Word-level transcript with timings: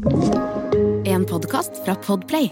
En 0.00 1.24
podkast 1.28 1.84
fra 1.84 1.94
Podplay. 1.94 2.46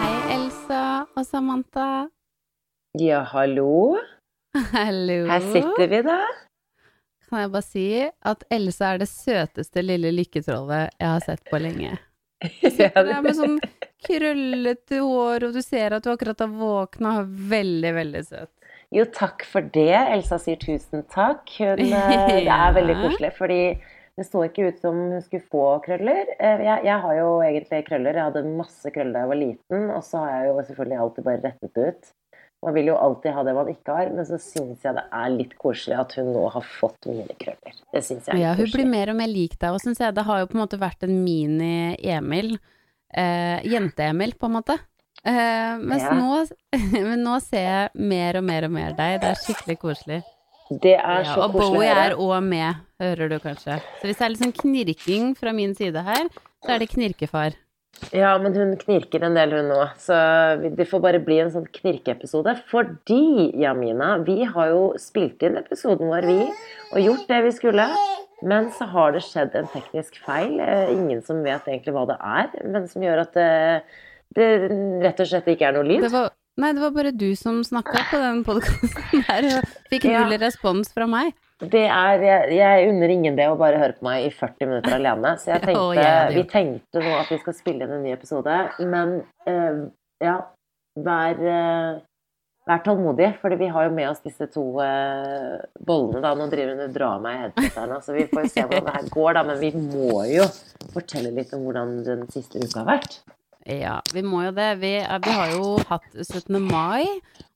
Hei, 0.00 0.34
Elsa 0.34 1.06
og 1.16 1.24
Samantha. 1.24 2.08
Ja, 3.00 3.22
hallo. 3.32 3.96
Hallo. 4.76 5.24
Her 5.32 5.40
sitter 5.40 5.88
vi, 5.88 6.02
da. 6.04 6.20
Kan 7.30 7.46
jeg 7.46 7.52
bare 7.56 7.64
si 7.64 7.88
at 8.04 8.44
Elsa 8.52 8.92
er 8.92 9.04
det 9.06 9.08
søteste 9.08 9.80
lille 9.80 10.12
lykketrollet 10.12 10.92
jeg 11.00 11.08
har 11.08 11.24
sett 11.24 11.48
på 11.48 11.56
lenge. 11.64 11.96
Ja, 12.82 12.90
Det 12.94 13.12
er 13.16 13.22
med 13.24 13.36
sånn 13.38 13.58
krøllete 14.06 14.98
hår, 15.02 15.46
og 15.48 15.54
du 15.56 15.62
ser 15.64 15.94
at 15.96 16.04
du 16.04 16.10
akkurat 16.12 16.40
har 16.42 16.50
våkna 16.58 17.16
veldig, 17.26 17.92
veldig 18.00 18.22
søt. 18.26 18.50
Jo, 18.92 19.06
takk 19.08 19.44
for 19.48 19.64
det. 19.72 19.88
Elsa 20.12 20.36
sier 20.42 20.58
tusen 20.60 21.04
takk. 21.12 21.46
Hun, 21.58 21.80
eh, 21.80 22.32
det 22.44 22.46
er 22.52 22.74
veldig 22.78 22.96
koselig, 23.06 23.30
fordi 23.38 23.60
det 24.18 24.26
så 24.28 24.42
ikke 24.44 24.66
ut 24.68 24.82
som 24.82 24.98
hun 25.14 25.22
skulle 25.24 25.46
få 25.48 25.62
krøller. 25.86 26.26
Eh, 26.36 26.64
Jeg, 26.66 26.84
jeg 26.90 26.98
har 27.06 27.14
jo 27.16 27.30
egentlig 27.46 27.84
krøller. 27.86 28.18
Jeg 28.18 28.28
hadde 28.28 28.56
masse 28.58 28.92
krøller 28.92 29.14
da 29.16 29.22
jeg 29.24 29.30
var 29.32 29.40
liten, 29.40 29.86
og 29.96 30.02
så 30.04 30.24
har 30.26 30.34
jeg 30.42 30.50
jo 30.50 30.66
selvfølgelig 30.68 31.00
alltid 31.06 31.28
bare 31.30 31.42
rettet 31.46 31.72
det 31.78 31.86
ut. 31.94 32.12
Man 32.62 32.74
vil 32.76 32.86
jo 32.92 32.96
alltid 32.96 33.32
ha 33.34 33.42
det 33.42 33.54
man 33.56 33.68
ikke 33.72 33.94
har, 33.96 34.10
men 34.14 34.24
så 34.28 34.36
syns 34.38 34.84
jeg 34.86 34.94
det 34.94 35.02
er 35.18 35.30
litt 35.34 35.56
koselig 35.58 35.96
at 35.98 36.12
hun 36.18 36.28
nå 36.32 36.44
har 36.54 36.62
fått 36.78 37.08
mine 37.10 37.34
krøller. 37.40 37.74
Det 37.92 38.02
syns 38.06 38.28
jeg 38.28 38.36
er 38.36 38.38
Ja, 38.38 38.52
koselig. 38.54 38.70
hun 38.70 38.76
blir 38.76 38.90
mer 38.92 39.10
og 39.10 39.16
mer 39.18 39.26
lik 39.32 39.56
deg, 39.58 39.72
og 39.74 39.80
syns 39.82 39.98
jeg 39.98 40.14
det 40.14 40.24
har 40.28 40.38
jo 40.38 40.46
på 40.46 40.54
en 40.58 40.62
måte 40.62 40.78
vært 40.78 41.02
en 41.08 41.16
mini-Emil. 41.24 42.52
Eh, 43.12 43.58
Jente-Emil, 43.66 44.36
på 44.38 44.46
en 44.46 44.54
måte. 44.60 44.78
Eh, 45.24 45.74
mens 45.78 46.02
Ja. 46.02 46.14
nå, 46.14 46.46
men 47.08 47.24
nå 47.24 47.40
ser 47.42 47.66
jeg 47.66 47.90
mer 47.94 48.38
og 48.38 48.44
mer 48.44 48.64
og 48.64 48.70
mer 48.78 48.94
deg. 48.94 49.20
Det 49.20 49.32
er 49.32 49.42
skikkelig 49.42 49.78
koselig. 49.82 50.22
Det 50.70 50.94
er 50.96 51.24
Ja, 51.26 51.34
så 51.34 51.42
og 51.44 51.52
koselig 51.52 51.74
Bowie 51.74 51.90
å 51.92 51.98
er 52.06 52.14
òg 52.16 52.42
med, 52.46 52.76
hører 53.02 53.28
du 53.28 53.38
kanskje. 53.42 53.80
Så 54.00 54.06
hvis 54.08 54.16
det 54.18 54.24
er 54.24 54.32
litt 54.32 54.44
sånn 54.46 54.54
knirking 54.62 55.34
fra 55.36 55.52
min 55.52 55.74
side 55.74 56.00
her, 56.06 56.30
så 56.64 56.76
er 56.76 56.78
det 56.78 56.88
knirkefar. 56.94 57.58
Ja, 58.12 58.32
men 58.42 58.54
hun 58.56 58.72
knirker 58.80 59.22
en 59.24 59.36
del, 59.38 59.52
hun 59.54 59.68
nå. 59.70 59.82
Så 60.00 60.16
det 60.76 60.88
får 60.90 61.02
bare 61.04 61.20
bli 61.22 61.38
en 61.44 61.52
sånn 61.54 61.68
knirkeepisode. 61.70 62.56
Fordi, 62.70 63.52
Jamina, 63.62 64.16
vi 64.26 64.42
har 64.48 64.72
jo 64.72 64.82
spilt 65.00 65.42
inn 65.46 65.56
episoden 65.60 66.10
vår, 66.10 66.26
vi, 66.26 66.48
og 66.92 67.00
gjort 67.04 67.28
det 67.30 67.38
vi 67.46 67.52
skulle. 67.54 67.86
Men 68.42 68.72
så 68.74 68.88
har 68.90 69.12
det 69.14 69.22
skjedd 69.22 69.54
en 69.54 69.68
teknisk 69.70 70.16
feil. 70.24 70.56
Eh, 70.60 70.90
Ingen 70.96 71.20
som 71.22 71.44
vet 71.46 71.68
egentlig 71.70 71.94
hva 71.94 72.02
det 72.10 72.16
er, 72.18 72.48
men 72.74 72.88
som 72.90 73.04
gjør 73.06 73.22
at 73.22 73.36
det, 73.38 73.50
det 74.34 74.48
rett 75.04 75.22
og 75.22 75.28
slett 75.30 75.52
ikke 75.52 75.68
er 75.70 75.76
noe 75.78 75.86
lyd. 75.86 76.02
Det 76.02 76.10
var, 76.10 76.32
nei, 76.58 76.72
det 76.74 76.82
var 76.82 76.96
bare 76.96 77.12
du 77.14 77.28
som 77.38 77.62
snakka 77.64 78.02
på 78.10 78.18
den 78.24 78.42
podkasten 78.48 79.22
der, 79.28 79.46
og 79.60 79.76
fikk 79.92 80.08
Ja. 80.10 80.24
null 80.26 80.34
respons 80.42 80.90
fra 80.92 81.06
meg. 81.06 81.36
Det 81.62 81.82
er, 81.86 82.22
jeg, 82.26 82.54
jeg 82.56 82.86
unner 82.90 83.12
ingen 83.14 83.36
det 83.38 83.46
å 83.46 83.58
bare 83.58 83.78
høre 83.78 83.94
på 83.94 84.06
meg 84.06 84.26
i 84.26 84.30
40 84.34 84.70
minutter 84.70 84.96
alene. 84.96 85.34
Så 85.38 85.52
jeg 85.52 85.62
tenkte, 85.66 85.82
oh, 85.82 85.92
yeah, 85.94 86.30
vi 86.34 86.42
tenkte 86.50 87.02
nå 87.02 87.12
at 87.20 87.30
vi 87.30 87.38
skal 87.42 87.56
spille 87.56 87.86
inn 87.86 87.98
en 87.98 88.02
ny 88.02 88.14
episode. 88.14 88.56
Men 88.82 89.20
uh, 89.46 89.84
ja, 90.22 90.38
vær, 91.06 91.38
uh, 91.38 92.00
vær 92.66 92.82
tålmodig, 92.86 93.30
for 93.42 93.54
vi 93.60 93.70
har 93.74 93.86
jo 93.86 93.94
med 93.94 94.10
oss 94.10 94.24
disse 94.24 94.48
to 94.50 94.64
uh, 94.82 95.60
bollene. 95.78 96.24
da. 96.24 96.34
Nå 96.38 96.48
driver 96.50 96.74
hun 96.74 96.86
og 96.88 96.96
drar 96.96 97.22
meg 97.22 97.36
i 97.36 97.44
headset 97.44 97.94
så 98.08 98.16
vi 98.16 98.26
får 98.32 98.50
se 98.50 98.66
hvordan 98.66 98.88
det 98.88 98.96
her 98.96 99.12
går. 99.14 99.38
da. 99.38 99.44
Men 99.52 99.62
vi 99.62 99.72
må 99.78 100.24
jo 100.32 100.48
fortelle 100.96 101.30
litt 101.36 101.54
om 101.54 101.62
hvordan 101.68 102.00
den 102.08 102.26
siste 102.34 102.58
uka 102.58 102.82
har 102.82 102.90
vært. 102.96 103.20
Ja, 103.70 104.00
vi 104.10 104.24
må 104.26 104.42
jo 104.48 104.50
det. 104.56 104.72
Vi, 104.82 104.96
vi 104.98 105.36
har 105.38 105.54
jo 105.54 105.76
hatt 105.86 106.08
17. 106.18 106.58
mai, 106.58 107.06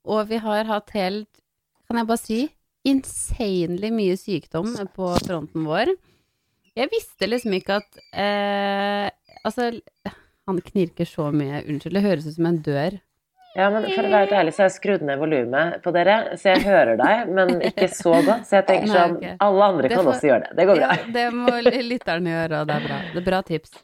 og 0.06 0.28
vi 0.30 0.38
har 0.38 0.68
hatt 0.70 0.94
helt, 0.94 1.42
kan 1.90 1.98
jeg 1.98 2.06
bare 2.06 2.22
si, 2.22 2.38
insanely 2.86 3.90
mye 3.94 4.16
sykdom 4.20 4.72
på 4.96 5.10
fronten 5.24 5.66
vår. 5.66 5.92
Jeg 6.76 6.90
visste 6.92 7.28
liksom 7.30 7.54
ikke 7.56 7.78
at 7.80 7.98
eh, 8.12 9.08
Altså, 9.46 9.70
han 10.48 10.58
knirker 10.66 11.06
så 11.06 11.28
mye. 11.34 11.60
Unnskyld, 11.70 11.94
det 11.94 12.02
høres 12.04 12.24
ut 12.26 12.34
som 12.36 12.48
en 12.50 12.56
dør. 12.66 12.96
Ja, 13.56 13.70
men 13.72 13.86
for 13.88 14.04
å 14.04 14.10
være 14.12 14.24
helt 14.26 14.32
ærlig, 14.36 14.52
så 14.52 14.64
har 14.64 14.66
jeg 14.68 14.74
skrudd 14.74 15.04
ned 15.08 15.16
volumet 15.22 15.78
på 15.84 15.92
dere, 15.94 16.16
så 16.36 16.50
jeg 16.52 16.64
hører 16.66 16.98
deg, 17.00 17.30
men 17.38 17.54
ikke 17.64 17.86
så 17.88 18.18
godt. 18.26 18.42
Så 18.44 18.58
jeg 18.58 18.66
tenker 18.72 18.90
sånn. 18.90 19.14
Alle 19.46 19.68
andre 19.70 19.88
kan 19.92 20.02
får- 20.02 20.10
også 20.12 20.28
gjøre 20.28 20.42
det. 20.48 20.50
Det 20.58 20.66
går 20.68 20.80
bra. 20.82 20.90
Ja, 20.98 21.06
det 21.14 21.24
må 21.38 21.54
lytterne 21.92 22.34
gjøre, 22.34 22.58
og 22.64 22.68
det 22.68 22.76
er 22.80 22.84
bra. 22.90 22.98
Det 23.14 23.22
er 23.22 23.26
bra 23.30 23.40
tips. 23.48 23.78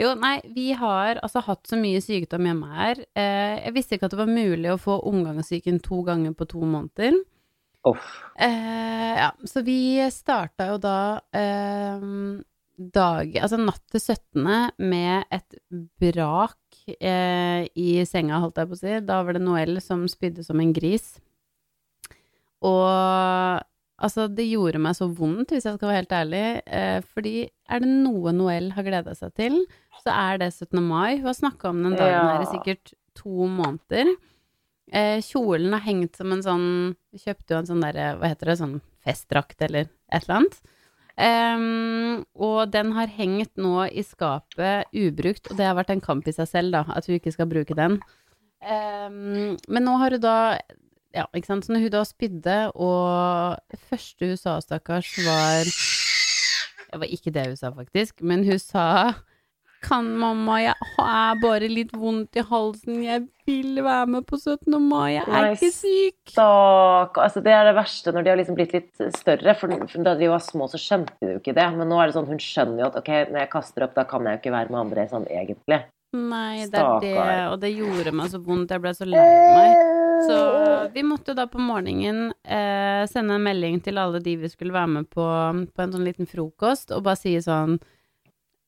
Jo, 0.00 0.14
nei, 0.16 0.36
vi 0.54 0.70
har 0.78 1.18
altså 1.20 1.42
hatt 1.44 1.66
så 1.68 1.76
mye 1.76 2.00
sykdom 2.00 2.46
hjemme 2.48 2.70
her. 2.78 3.02
Eh, 3.18 3.58
jeg 3.66 3.74
visste 3.76 3.98
ikke 3.98 4.08
at 4.08 4.14
det 4.14 4.22
var 4.22 4.30
mulig 4.32 4.70
å 4.72 4.78
få 4.80 4.96
omgangssyken 5.10 5.82
to 5.84 6.00
ganger 6.06 6.32
på 6.38 6.46
to 6.54 6.62
måneder. 6.64 7.18
Eh, 8.38 9.12
ja, 9.18 9.32
så 9.44 9.62
vi 9.66 9.98
starta 10.14 10.68
jo 10.70 10.78
da 10.82 10.96
eh, 11.34 12.04
dag, 12.94 13.34
altså 13.36 13.58
natt 13.60 13.82
til 13.92 14.00
17. 14.00 14.46
med 14.78 15.34
et 15.34 15.58
brak 16.00 16.84
eh, 16.98 17.66
i 17.78 17.90
senga, 18.08 18.40
holdt 18.42 18.62
jeg 18.62 18.70
på 18.70 18.78
å 18.78 18.80
si. 18.80 18.94
Da 19.06 19.20
var 19.26 19.36
det 19.36 19.44
Noel 19.44 19.82
som 19.84 20.06
spydde 20.10 20.46
som 20.46 20.62
en 20.62 20.72
gris. 20.76 21.14
Og 22.62 22.86
altså, 22.86 24.28
det 24.30 24.48
gjorde 24.48 24.82
meg 24.82 24.96
så 24.98 25.08
vondt, 25.10 25.54
hvis 25.54 25.66
jeg 25.66 25.78
skal 25.78 25.90
være 25.90 26.02
helt 26.02 26.16
ærlig. 26.18 26.44
Eh, 26.66 26.98
fordi 27.14 27.36
er 27.68 27.84
det 27.84 27.92
noe 27.92 28.34
Noel 28.36 28.72
har 28.76 28.86
gleda 28.86 29.16
seg 29.18 29.34
til, 29.38 29.62
så 30.02 30.14
er 30.14 30.42
det 30.42 30.52
17. 30.54 30.78
mai. 30.80 31.18
Hun 31.20 31.30
har 31.30 31.38
snakka 31.38 31.72
om 31.72 31.82
den 31.86 31.98
dagen 31.98 32.30
her 32.30 32.44
i 32.46 32.52
sikkert 32.52 32.94
to 33.18 33.48
måneder. 33.50 34.14
Eh, 34.92 35.22
kjolen 35.24 35.72
har 35.72 35.80
hengt 35.86 36.18
som 36.20 36.32
en 36.34 36.42
sånn 36.44 36.68
Vi 37.14 37.22
kjøpte 37.22 37.54
jo 37.54 37.60
en 37.62 37.68
sånn 37.70 37.84
derre, 37.84 38.12
hva 38.20 38.28
heter 38.28 38.50
det, 38.50 38.58
sånn 38.60 38.78
festdrakt 39.02 39.64
eller 39.64 39.88
et 40.12 40.24
eller 40.26 40.42
annet. 40.42 40.58
Um, 41.12 42.22
og 42.40 42.70
den 42.72 42.94
har 42.96 43.10
hengt 43.12 43.52
nå 43.60 43.84
i 43.92 44.04
skapet 44.06 44.88
ubrukt, 44.96 45.50
og 45.50 45.58
det 45.58 45.66
har 45.66 45.76
vært 45.76 45.92
en 45.92 46.00
kamp 46.00 46.28
i 46.28 46.32
seg 46.32 46.48
selv, 46.48 46.72
da, 46.72 46.86
at 46.88 47.08
hun 47.08 47.18
ikke 47.18 47.34
skal 47.34 47.50
bruke 47.50 47.76
den. 47.76 47.98
Um, 48.64 49.58
men 49.68 49.84
nå 49.84 49.98
har 50.00 50.16
hun 50.16 50.22
da 50.22 50.36
Ja, 51.12 51.26
ikke 51.36 51.50
sant, 51.50 51.66
så 51.66 51.74
når 51.74 51.82
hun 51.84 51.92
da 51.92 52.04
spydde, 52.08 52.56
og 52.72 53.76
første 53.90 54.30
hun 54.30 54.38
sa, 54.40 54.56
stakkars, 54.64 55.10
var 55.26 55.68
Det 55.68 57.00
var 57.02 57.12
ikke 57.12 57.32
det 57.34 57.46
hun 57.50 57.58
sa, 57.60 57.72
faktisk, 57.76 58.22
men 58.24 58.46
hun 58.48 58.60
sa 58.62 58.86
kan 59.82 60.08
mamma, 60.18 60.58
jeg 60.62 60.90
har 60.96 61.38
bare 61.42 61.68
litt 61.70 61.92
vondt 61.98 62.38
i 62.38 62.44
halsen, 62.46 63.00
jeg 63.04 63.24
vil 63.48 63.80
være 63.82 64.08
med 64.14 64.26
på 64.28 64.38
17. 64.38 64.76
mai, 64.78 65.16
jeg 65.16 65.24
er 65.26 65.32
Nei, 65.32 65.54
ikke 65.56 65.70
syk. 65.74 66.18
Stak, 66.30 67.18
Altså, 67.22 67.42
det 67.44 67.54
er 67.56 67.66
det 67.68 67.74
verste 67.76 68.14
når 68.14 68.24
de 68.24 68.32
har 68.32 68.38
liksom 68.40 68.58
blitt 68.58 68.76
litt 68.76 69.02
større. 69.18 69.56
For 69.58 69.74
for 69.90 70.06
da 70.06 70.14
de 70.18 70.30
var 70.30 70.44
små, 70.44 70.68
så 70.70 70.80
skjønte 70.80 71.16
de 71.20 71.34
jo 71.34 71.40
ikke 71.42 71.56
det. 71.58 71.66
Men 71.78 71.90
nå 71.90 71.98
er 71.98 72.10
det 72.10 72.16
sånn, 72.18 72.30
hun 72.30 72.42
skjønner 72.42 72.84
jo 72.84 72.90
at 72.92 73.00
ok, 73.02 73.10
når 73.32 73.42
jeg 73.44 73.52
kaster 73.56 73.88
opp, 73.88 73.96
da 73.98 74.06
kan 74.08 74.28
jeg 74.28 74.38
jo 74.38 74.42
ikke 74.44 74.54
være 74.54 74.72
med 74.74 74.84
andre 74.86 75.08
sånn 75.10 75.26
egentlig. 75.30 75.82
Nei, 76.12 76.66
det 76.68 76.76
er 76.76 76.98
det, 77.00 77.36
og 77.48 77.54
det 77.62 77.70
gjorde 77.72 78.12
meg 78.12 78.28
så 78.28 78.38
vondt, 78.44 78.72
jeg 78.74 78.82
ble 78.84 78.90
så 78.92 79.06
lei 79.08 79.22
meg. 79.22 79.78
Så 80.28 80.36
vi 80.92 81.02
måtte 81.08 81.32
da 81.34 81.46
på 81.50 81.58
morgenen 81.62 82.28
eh, 82.44 83.02
sende 83.10 83.38
en 83.38 83.46
melding 83.46 83.80
til 83.82 83.98
alle 83.98 84.20
de 84.22 84.36
vi 84.42 84.50
skulle 84.52 84.76
være 84.76 84.90
med 84.98 85.08
på, 85.10 85.24
på 85.72 85.82
en 85.82 85.94
sånn 85.94 86.04
liten 86.06 86.28
frokost, 86.28 86.92
og 86.92 87.06
bare 87.08 87.18
si 87.18 87.32
sånn 87.42 87.78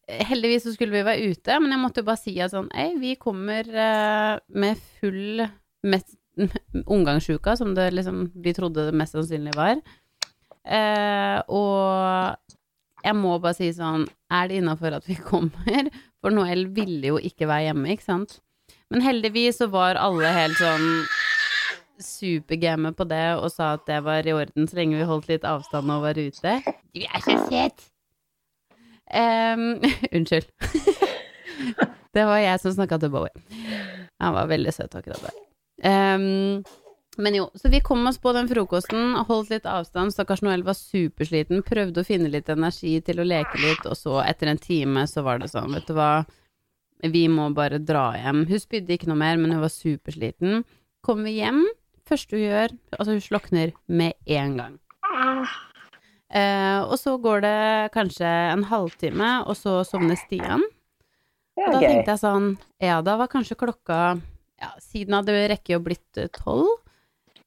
Heldigvis 0.04 0.66
så 0.66 0.74
skulle 0.74 0.92
vi 0.92 1.04
være 1.06 1.32
ute, 1.32 1.58
men 1.62 1.72
jeg 1.72 1.80
måtte 1.80 2.02
jo 2.02 2.08
bare 2.10 2.20
si 2.20 2.34
at 2.44 2.52
sånn 2.52 2.68
Ei, 2.76 2.90
vi 3.00 3.14
kommer 3.20 3.68
uh, 3.72 4.36
med 4.52 4.80
full 5.00 5.44
omgangsuka, 6.96 7.54
som 7.56 7.72
det 7.76 7.90
liksom 7.94 8.26
vi 8.44 8.52
trodde 8.56 8.88
det 8.90 8.96
mest 8.96 9.16
sannsynlig 9.16 9.54
var. 9.56 9.80
Uh, 10.64 11.40
og 11.52 12.54
jeg 13.04 13.16
må 13.20 13.34
bare 13.36 13.52
si 13.52 13.66
sånn 13.76 14.06
Er 14.32 14.48
det 14.48 14.62
innafor 14.62 14.94
at 14.96 15.04
vi 15.08 15.18
kommer? 15.20 15.90
For 16.24 16.32
Noel 16.32 16.66
ville 16.72 17.12
jo 17.12 17.20
ikke 17.20 17.48
være 17.50 17.68
hjemme, 17.68 17.92
ikke 17.92 18.08
sant? 18.08 18.38
Men 18.92 19.04
heldigvis 19.04 19.60
så 19.60 19.68
var 19.72 20.00
alle 20.00 20.30
helt 20.32 20.56
sånn 20.60 20.88
supergame 22.00 22.90
på 22.96 23.06
det 23.06 23.26
og 23.38 23.52
sa 23.52 23.74
at 23.76 23.84
det 23.88 24.00
var 24.04 24.26
i 24.26 24.34
orden 24.34 24.66
så 24.68 24.80
lenge 24.80 24.98
vi 24.98 25.08
holdt 25.08 25.30
litt 25.30 25.48
avstand 25.48 25.92
og 25.94 26.04
var 26.08 26.18
ute. 26.18 26.56
Du 26.96 27.04
er 27.04 27.24
så 27.24 27.36
søt! 27.48 27.93
Em, 29.14 29.80
unnskyld. 30.16 30.48
det 32.14 32.24
var 32.26 32.40
jeg 32.42 32.62
som 32.62 32.74
snakka 32.74 32.98
til 33.02 33.12
Bowie. 33.14 33.44
Han 34.22 34.34
var 34.34 34.50
veldig 34.50 34.72
søt 34.74 34.94
akkurat 34.98 35.22
der. 35.22 35.36
Um, 35.84 36.64
men 37.16 37.36
jo, 37.38 37.48
så 37.54 37.70
vi 37.70 37.80
kom 37.80 38.06
oss 38.06 38.18
på 38.18 38.32
den 38.34 38.48
frokosten, 38.50 39.14
holdt 39.28 39.52
litt 39.52 39.66
avstand. 39.70 40.14
Stakkars 40.14 40.42
Noel 40.42 40.64
var 40.66 40.74
supersliten, 40.78 41.62
prøvde 41.66 42.02
å 42.02 42.06
finne 42.06 42.30
litt 42.32 42.50
energi 42.50 42.96
til 43.06 43.22
å 43.22 43.26
leke 43.26 43.60
litt, 43.62 43.86
og 43.86 43.94
så, 43.98 44.18
etter 44.24 44.50
en 44.50 44.60
time, 44.62 45.06
så 45.10 45.22
var 45.26 45.42
det 45.42 45.52
sånn, 45.52 45.76
vet 45.76 45.86
du 45.86 45.94
hva, 45.98 46.24
vi 47.04 47.26
må 47.30 47.50
bare 47.54 47.78
dra 47.82 48.08
hjem. 48.18 48.44
Hun 48.48 48.62
spydde 48.62 48.96
ikke 48.96 49.10
noe 49.10 49.20
mer, 49.20 49.38
men 49.38 49.54
hun 49.54 49.62
var 49.62 49.72
supersliten. 49.72 50.64
Kommer 51.06 51.28
vi 51.28 51.38
hjem, 51.38 51.62
første 52.08 52.38
hun 52.38 52.46
gjør, 52.46 52.74
altså 52.98 53.14
hun 53.14 53.22
slokner 53.28 53.76
med 53.86 54.18
en 54.40 54.58
gang. 54.58 54.80
Eh, 56.34 56.80
og 56.82 56.96
så 56.98 57.14
går 57.22 57.44
det 57.44 57.58
kanskje 57.94 58.26
en 58.26 58.64
halvtime, 58.66 59.36
og 59.46 59.54
så 59.58 59.78
sovner 59.86 60.18
Stian. 60.18 60.64
Og 61.54 61.76
da 61.76 61.78
tenkte 61.78 62.10
jeg 62.16 62.18
sånn 62.18 62.46
Ja, 62.82 62.96
da 63.06 63.12
var 63.20 63.28
kanskje 63.30 63.54
klokka 63.54 63.98
ja, 64.58 64.72
Siden 64.82 65.14
hadde 65.14 65.36
rekket 65.52 65.76
jo 65.76 65.80
blitt 65.84 66.18
eh, 66.18 66.30
tolv. 66.34 66.72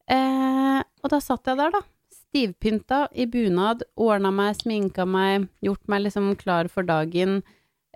Eh, 0.08 0.80
og 1.04 1.12
da 1.12 1.20
satt 1.24 1.50
jeg 1.50 1.60
der, 1.60 1.74
da. 1.76 1.82
Stivpynta 2.16 3.02
i 3.16 3.26
bunad, 3.32 3.84
ordna 4.00 4.32
meg, 4.36 4.56
sminka 4.62 5.04
meg, 5.08 5.50
gjort 5.64 5.84
meg 5.92 6.06
liksom 6.06 6.32
klar 6.40 6.70
for 6.72 6.88
dagen. 6.88 7.42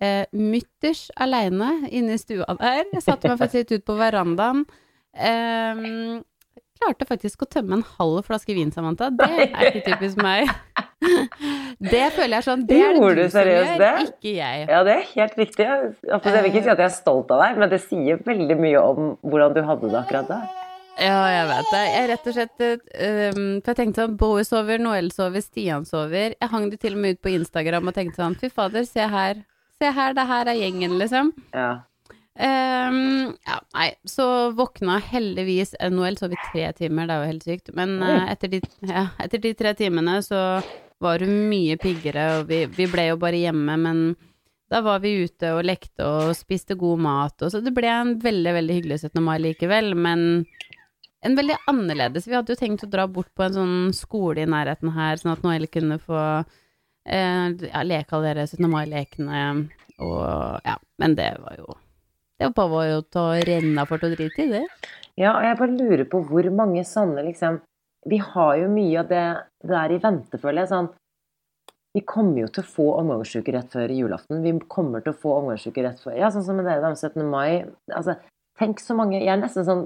Eh, 0.02 0.26
Mutters 0.36 1.10
aleine 1.16 1.88
inne 1.92 2.18
i 2.18 2.22
stua 2.22 2.58
der. 2.60 2.84
Jeg 2.92 3.06
satte 3.06 3.32
meg 3.32 3.40
faktisk 3.44 3.62
litt 3.62 3.76
ut 3.78 3.88
på 3.88 3.98
verandaen. 4.00 4.66
Eh, 5.12 5.86
klarte 6.82 7.08
faktisk 7.10 7.46
å 7.46 7.50
tømme 7.50 7.80
en 7.80 7.86
halv 8.00 8.24
flaske 8.28 8.56
vin, 8.58 8.72
Samantha. 8.74 9.12
Det 9.14 9.28
er 9.30 9.70
ikke 9.72 9.84
typisk 9.92 10.22
meg. 10.22 10.50
Det 11.82 12.02
føler 12.14 12.36
jeg 12.38 12.46
sånn 12.46 12.64
Det 12.70 12.78
er 12.78 12.92
det 12.94 13.00
du 13.02 13.16
du 13.18 13.22
som 13.24 13.32
seriøst 13.40 13.72
gjør, 13.72 13.80
det? 13.82 14.10
ikke 14.12 14.34
jeg. 14.36 14.66
Ja, 14.70 14.82
det 14.86 14.94
er 14.94 15.08
helt 15.16 15.40
riktig. 15.40 15.66
Jeg 15.66 16.20
jeg 16.22 16.44
vil 16.44 16.50
ikke 16.52 16.62
si 16.62 16.70
at 16.76 16.84
jeg 16.84 16.90
er 16.92 16.94
stolt 16.94 17.32
av 17.34 17.42
deg, 17.42 17.58
men 17.64 17.72
det 17.72 17.80
sier 17.88 18.20
veldig 18.26 18.58
mye 18.60 18.84
om 18.92 19.08
hvordan 19.26 19.56
du 19.56 19.64
hadde 19.66 19.90
det 19.90 19.98
akkurat 20.04 20.30
da. 20.30 20.42
Ja, 21.02 21.22
jeg 21.32 21.48
vet 21.50 21.70
det. 21.72 21.82
Jeg 21.90 22.10
rett 22.12 22.28
og 22.30 22.36
slett 22.36 22.64
um, 22.68 23.46
For 23.64 23.72
jeg 23.72 23.78
tenkte 23.80 24.04
sånn 24.04 24.18
Bowie 24.20 24.46
sover, 24.46 24.82
Noel 24.84 25.08
sover, 25.16 25.42
Stian 25.42 25.88
sover. 25.90 26.36
Jeg 26.36 26.52
hang 26.52 26.68
det 26.70 26.82
til 26.84 26.98
og 26.98 27.02
med 27.02 27.18
ut 27.18 27.22
på 27.26 27.32
Instagram 27.34 27.90
og 27.90 27.96
tenkte 27.98 28.22
sånn 28.22 28.38
Fy 28.38 28.52
fader, 28.54 28.86
se 28.86 29.08
her. 29.10 29.42
Se 29.82 29.90
her, 29.98 30.14
det 30.14 30.28
her 30.30 30.52
er 30.52 30.60
gjengen, 30.60 31.00
liksom. 31.02 31.32
Ja. 31.56 31.72
Um, 32.40 33.34
ja, 33.44 33.58
nei, 33.76 33.90
så 34.08 34.26
våkna 34.56 35.02
heldigvis 35.04 35.74
NHL, 35.84 36.16
sov 36.18 36.32
i 36.32 36.40
tre 36.48 36.70
timer, 36.78 37.10
det 37.10 37.16
er 37.16 37.24
jo 37.24 37.32
helt 37.34 37.48
sykt. 37.48 37.74
Men 37.76 37.98
uh, 38.00 38.24
etter, 38.32 38.54
de, 38.54 38.62
ja, 38.88 39.10
etter 39.20 39.44
de 39.44 39.52
tre 39.58 39.74
timene 39.78 40.22
så 40.24 40.62
var 41.02 41.26
hun 41.26 41.50
mye 41.52 41.78
piggere, 41.82 42.28
og 42.40 42.52
vi, 42.52 42.64
vi 42.72 42.88
ble 42.90 43.10
jo 43.10 43.20
bare 43.22 43.42
hjemme, 43.42 43.76
men 43.82 44.04
da 44.72 44.80
var 44.86 45.02
vi 45.04 45.26
ute 45.26 45.50
og 45.58 45.66
lekte 45.68 46.08
og 46.08 46.32
spiste 46.38 46.78
god 46.80 47.02
mat, 47.04 47.36
og 47.44 47.52
så 47.52 47.60
det 47.64 47.74
ble 47.76 47.90
en 47.92 48.16
veldig, 48.22 48.54
veldig 48.62 48.78
hyggelig 48.78 49.02
17. 49.02 49.20
mai 49.26 49.36
likevel, 49.42 49.92
men 49.98 50.46
en 51.22 51.38
veldig 51.38 51.58
annerledes. 51.70 52.30
Vi 52.30 52.38
hadde 52.38 52.56
jo 52.56 52.62
tenkt 52.62 52.86
å 52.88 52.90
dra 52.90 53.06
bort 53.12 53.30
på 53.36 53.44
en 53.46 53.58
sånn 53.58 53.78
skole 53.98 54.46
i 54.46 54.50
nærheten 54.50 54.94
her, 54.96 55.20
sånn 55.20 55.34
at 55.36 55.44
Noel 55.44 55.68
kunne 55.74 56.00
få 56.02 56.22
eh, 56.22 57.48
ja, 57.68 57.84
leke 57.84 58.16
alle 58.16 58.32
dere 58.32 58.48
17. 58.48 58.70
mai-lekene, 58.72 59.46
og 60.02 60.70
ja, 60.70 60.80
men 61.02 61.18
det 61.20 61.34
var 61.44 61.60
jo 61.60 61.76
det 62.42 62.58
var 62.58 62.72
bare 62.72 62.98
å 62.98 63.04
ta 63.06 63.26
renna 63.46 63.86
for 63.90 64.02
å 64.02 64.10
drite 64.14 64.46
i 64.46 64.50
det. 64.50 64.64
Ja, 65.20 65.36
og 65.36 65.46
jeg 65.46 65.60
bare 65.60 65.76
lurer 65.76 66.08
på 66.10 66.24
hvor 66.26 66.48
mange 66.56 66.84
sånne 66.88 67.26
liksom 67.28 67.60
Vi 68.10 68.18
har 68.18 68.56
jo 68.58 68.70
mye 68.72 69.04
av 69.04 69.10
det, 69.12 69.26
der 69.70 69.92
i 69.94 70.00
vente, 70.02 70.40
føler 70.42 70.64
jeg. 70.64 70.72
Sånn 70.72 70.88
Vi 71.94 72.02
kommer 72.08 72.40
jo 72.42 72.48
til 72.50 72.64
å 72.64 72.72
få 72.72 72.88
omgangsuke 72.98 73.54
rett 73.54 73.70
før 73.76 73.94
julaften. 73.94 74.42
Vi 74.42 74.56
kommer 74.72 75.04
til 75.06 75.14
å 75.14 75.20
få 75.22 75.36
omgangsuke 75.42 75.84
rett 75.86 76.02
før 76.02 76.18
Ja, 76.18 76.32
sånn 76.34 76.48
som 76.48 76.58
med 76.58 76.66
dere, 76.66 76.82
da, 76.82 76.96
17. 76.96 77.22
mai. 77.30 77.68
Altså, 77.94 78.18
tenk 78.58 78.82
så 78.82 78.98
mange 78.98 79.20
Jeg 79.20 79.30
er 79.36 79.44
nesten 79.44 79.68
sånn 79.68 79.86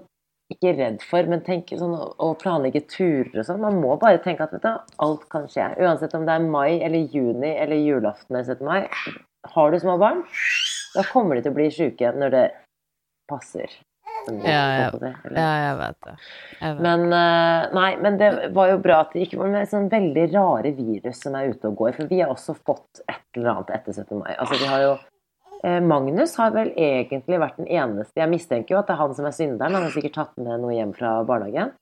ikke 0.53 0.75
redd 0.77 1.01
for, 1.01 1.25
men 1.25 1.41
tenk 1.41 1.71
sånn 1.73 1.95
å 1.97 2.11
å 2.21 2.33
planlegge 2.37 2.83
turer 2.85 3.41
og 3.41 3.47
sånn. 3.47 3.63
Man 3.63 3.79
må 3.81 3.95
bare 3.99 4.21
tenke 4.21 4.45
at 4.45 4.53
vet 4.53 4.61
du, 4.61 4.93
alt 5.01 5.23
kan 5.33 5.47
skje. 5.49 5.71
Uansett 5.81 6.13
om 6.13 6.27
det 6.27 6.35
er 6.37 6.45
mai 6.45 6.77
eller 6.85 7.09
juni 7.09 7.55
eller 7.57 7.81
julaften 7.81 8.37
eller 8.37 8.45
17. 8.53 8.65
mai. 8.69 8.85
Har 9.55 9.73
du 9.73 9.79
små 9.81 9.97
barn, 10.01 10.21
da 10.95 11.03
kommer 11.11 11.37
de 11.37 11.45
til 11.45 11.53
å 11.53 11.57
bli 11.57 11.67
syke 11.73 12.13
når 12.15 12.33
det 12.33 12.45
passer. 13.29 13.73
Ja, 14.25 14.61
jeg? 14.73 15.13
Ja, 15.35 15.49
jeg 15.61 15.73
vet 15.77 15.97
det. 16.05 16.13
Jeg 16.61 16.75
vet. 16.75 16.81
Men, 16.81 17.03
eh, 17.13 17.65
nei, 17.77 17.89
men 18.01 18.17
det 18.17 18.29
var 18.55 18.71
jo 18.71 18.79
bra 18.81 19.01
at 19.03 19.13
det 19.13 19.25
ikke 19.27 19.41
var 19.43 19.51
med 19.53 19.69
sånn 19.69 19.89
veldig 19.91 20.23
rare 20.33 20.71
virus 20.77 21.21
som 21.21 21.35
er 21.37 21.51
ute 21.53 21.69
og 21.69 21.77
går. 21.81 21.91
For 21.99 22.09
vi 22.09 22.21
har 22.23 22.31
også 22.33 22.55
fått 22.57 23.03
et 23.05 23.21
eller 23.37 23.51
annet 23.53 23.75
etter 23.77 23.93
17. 23.93 24.23
mai. 24.23 24.31
Altså, 24.33 24.57
vi 24.61 24.71
har 24.71 24.81
jo 24.81 24.95
eh, 25.61 25.81
Magnus 25.93 26.35
har 26.41 26.55
vel 26.55 26.71
egentlig 26.73 27.41
vært 27.41 27.59
den 27.61 27.69
eneste 27.69 28.23
Jeg 28.23 28.31
mistenker 28.33 28.75
jo 28.75 28.81
at 28.81 28.89
det 28.89 28.95
er 28.95 29.03
han 29.03 29.15
som 29.17 29.29
er 29.29 29.37
synderen. 29.37 29.77
Han 29.77 29.87
har 29.87 29.93
sikkert 29.93 30.17
tatt 30.17 30.41
med 30.41 30.63
noe 30.63 30.73
hjem 30.73 30.95
fra 30.97 31.19
barnehagen. 31.27 31.75